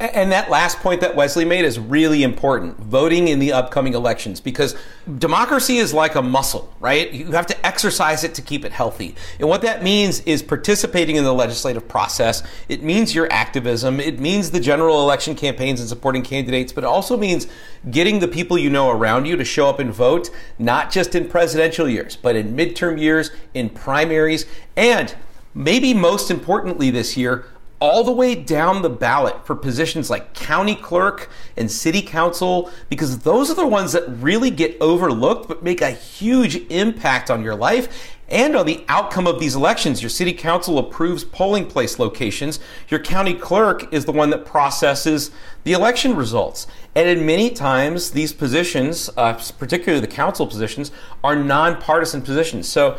And 0.00 0.30
that 0.30 0.48
last 0.48 0.78
point 0.78 1.00
that 1.00 1.16
Wesley 1.16 1.44
made 1.44 1.64
is 1.64 1.76
really 1.76 2.22
important 2.22 2.78
voting 2.78 3.26
in 3.26 3.40
the 3.40 3.52
upcoming 3.52 3.94
elections 3.94 4.40
because 4.40 4.76
democracy 5.18 5.78
is 5.78 5.92
like 5.92 6.14
a 6.14 6.22
muscle, 6.22 6.72
right? 6.78 7.12
You 7.12 7.32
have 7.32 7.48
to 7.48 7.66
exercise 7.66 8.22
it 8.22 8.32
to 8.34 8.42
keep 8.42 8.64
it 8.64 8.70
healthy. 8.70 9.16
And 9.40 9.48
what 9.48 9.62
that 9.62 9.82
means 9.82 10.20
is 10.20 10.40
participating 10.40 11.16
in 11.16 11.24
the 11.24 11.34
legislative 11.34 11.88
process. 11.88 12.44
It 12.68 12.84
means 12.84 13.12
your 13.12 13.26
activism. 13.32 13.98
It 13.98 14.20
means 14.20 14.52
the 14.52 14.60
general 14.60 15.02
election 15.02 15.34
campaigns 15.34 15.80
and 15.80 15.88
supporting 15.88 16.22
candidates, 16.22 16.72
but 16.72 16.84
it 16.84 16.88
also 16.88 17.16
means 17.16 17.48
getting 17.90 18.20
the 18.20 18.28
people 18.28 18.56
you 18.56 18.70
know 18.70 18.90
around 18.90 19.26
you 19.26 19.36
to 19.36 19.44
show 19.44 19.68
up 19.68 19.80
and 19.80 19.92
vote, 19.92 20.30
not 20.60 20.92
just 20.92 21.16
in 21.16 21.28
presidential 21.28 21.88
years, 21.88 22.14
but 22.14 22.36
in 22.36 22.54
midterm 22.54 23.00
years, 23.00 23.32
in 23.52 23.68
primaries, 23.68 24.46
and 24.76 25.16
maybe 25.54 25.92
most 25.92 26.30
importantly 26.30 26.88
this 26.88 27.16
year, 27.16 27.46
all 27.80 28.02
the 28.02 28.12
way 28.12 28.34
down 28.34 28.82
the 28.82 28.90
ballot 28.90 29.46
for 29.46 29.54
positions 29.54 30.10
like 30.10 30.34
county 30.34 30.74
clerk 30.74 31.30
and 31.56 31.70
city 31.70 32.02
council, 32.02 32.70
because 32.88 33.20
those 33.20 33.50
are 33.50 33.54
the 33.54 33.66
ones 33.66 33.92
that 33.92 34.08
really 34.08 34.50
get 34.50 34.76
overlooked 34.80 35.46
but 35.48 35.62
make 35.62 35.80
a 35.80 35.90
huge 35.90 36.56
impact 36.70 37.30
on 37.30 37.42
your 37.42 37.54
life 37.54 38.16
and 38.28 38.54
on 38.54 38.66
the 38.66 38.84
outcome 38.88 39.26
of 39.26 39.40
these 39.40 39.54
elections. 39.54 40.02
Your 40.02 40.10
city 40.10 40.32
council 40.32 40.78
approves 40.78 41.24
polling 41.24 41.66
place 41.66 41.98
locations. 41.98 42.60
Your 42.88 43.00
county 43.00 43.32
clerk 43.32 43.92
is 43.92 44.04
the 44.04 44.12
one 44.12 44.30
that 44.30 44.44
processes 44.44 45.30
the 45.64 45.72
election 45.72 46.14
results. 46.14 46.66
And 46.94 47.08
in 47.08 47.24
many 47.24 47.48
times, 47.48 48.10
these 48.10 48.32
positions, 48.32 49.08
uh, 49.16 49.40
particularly 49.58 50.00
the 50.00 50.12
council 50.12 50.46
positions, 50.46 50.90
are 51.24 51.36
nonpartisan 51.36 52.22
positions. 52.22 52.68
So 52.68 52.98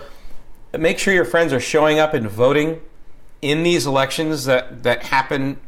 make 0.77 0.97
sure 0.97 1.13
your 1.13 1.25
friends 1.25 1.53
are 1.53 1.59
showing 1.59 1.99
up 1.99 2.13
and 2.13 2.27
voting 2.27 2.81
in 3.41 3.63
these 3.63 3.85
elections 3.85 4.45
that, 4.45 4.83
that 4.83 5.03
happen 5.03 5.59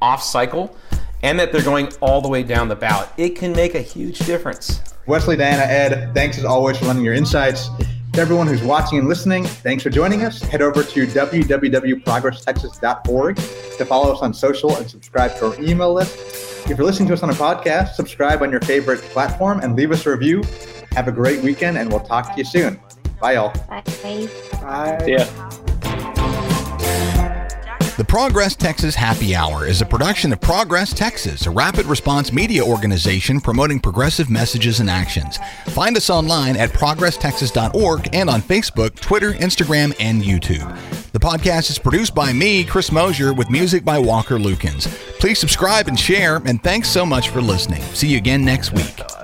off 0.00 0.22
cycle 0.22 0.76
and 1.22 1.38
that 1.38 1.52
they're 1.52 1.62
going 1.62 1.92
all 2.00 2.20
the 2.20 2.28
way 2.28 2.42
down 2.42 2.68
the 2.68 2.76
ballot. 2.76 3.08
It 3.16 3.36
can 3.36 3.52
make 3.52 3.74
a 3.74 3.80
huge 3.80 4.18
difference. 4.20 4.80
Wesley, 5.06 5.36
Diana, 5.36 5.62
Ed, 5.62 6.12
thanks 6.14 6.38
as 6.38 6.44
always 6.44 6.78
for 6.78 6.86
lending 6.86 7.04
your 7.04 7.14
insights. 7.14 7.68
To 8.12 8.20
everyone 8.20 8.46
who's 8.46 8.62
watching 8.62 8.98
and 8.98 9.08
listening, 9.08 9.44
thanks 9.44 9.82
for 9.82 9.88
joining 9.88 10.22
us. 10.22 10.42
Head 10.42 10.60
over 10.60 10.84
to 10.84 11.06
www.progresstexas.org 11.06 13.36
to 13.36 13.84
follow 13.86 14.12
us 14.12 14.20
on 14.20 14.34
social 14.34 14.76
and 14.76 14.90
subscribe 14.90 15.34
to 15.38 15.46
our 15.46 15.58
email 15.62 15.94
list. 15.94 16.68
If 16.68 16.76
you're 16.76 16.86
listening 16.86 17.08
to 17.08 17.14
us 17.14 17.22
on 17.22 17.30
a 17.30 17.34
podcast, 17.34 17.94
subscribe 17.94 18.42
on 18.42 18.50
your 18.50 18.60
favorite 18.60 19.00
platform 19.00 19.60
and 19.60 19.74
leave 19.74 19.92
us 19.92 20.04
a 20.04 20.10
review. 20.10 20.42
Have 20.92 21.08
a 21.08 21.12
great 21.12 21.42
weekend, 21.42 21.78
and 21.78 21.90
we'll 21.90 22.00
talk 22.00 22.32
to 22.32 22.38
you 22.38 22.44
soon. 22.44 22.78
Bye, 23.18 23.32
y'all. 23.34 23.54
Bye. 23.66 23.82
Bye. 24.60 25.04
Yeah. 25.06 25.51
The 27.98 28.04
Progress 28.04 28.56
Texas 28.56 28.94
Happy 28.94 29.36
Hour 29.36 29.66
is 29.66 29.82
a 29.82 29.86
production 29.86 30.32
of 30.32 30.40
Progress 30.40 30.94
Texas, 30.94 31.44
a 31.44 31.50
rapid 31.50 31.84
response 31.84 32.32
media 32.32 32.64
organization 32.64 33.38
promoting 33.38 33.78
progressive 33.78 34.30
messages 34.30 34.80
and 34.80 34.88
actions. 34.88 35.38
Find 35.66 35.94
us 35.94 36.08
online 36.08 36.56
at 36.56 36.70
progresstexas.org 36.70 38.08
and 38.14 38.30
on 38.30 38.40
Facebook, 38.40 38.98
Twitter, 38.98 39.32
Instagram, 39.34 39.94
and 40.00 40.22
YouTube. 40.22 40.74
The 41.12 41.20
podcast 41.20 41.68
is 41.70 41.78
produced 41.78 42.14
by 42.14 42.32
me, 42.32 42.64
Chris 42.64 42.90
Mosier, 42.90 43.34
with 43.34 43.50
music 43.50 43.84
by 43.84 43.98
Walker 43.98 44.38
Lukens. 44.38 44.88
Please 45.20 45.38
subscribe 45.38 45.86
and 45.86 46.00
share, 46.00 46.36
and 46.46 46.62
thanks 46.62 46.88
so 46.88 47.04
much 47.04 47.28
for 47.28 47.42
listening. 47.42 47.82
See 47.92 48.08
you 48.08 48.16
again 48.16 48.42
next 48.42 48.72
week. 48.72 49.21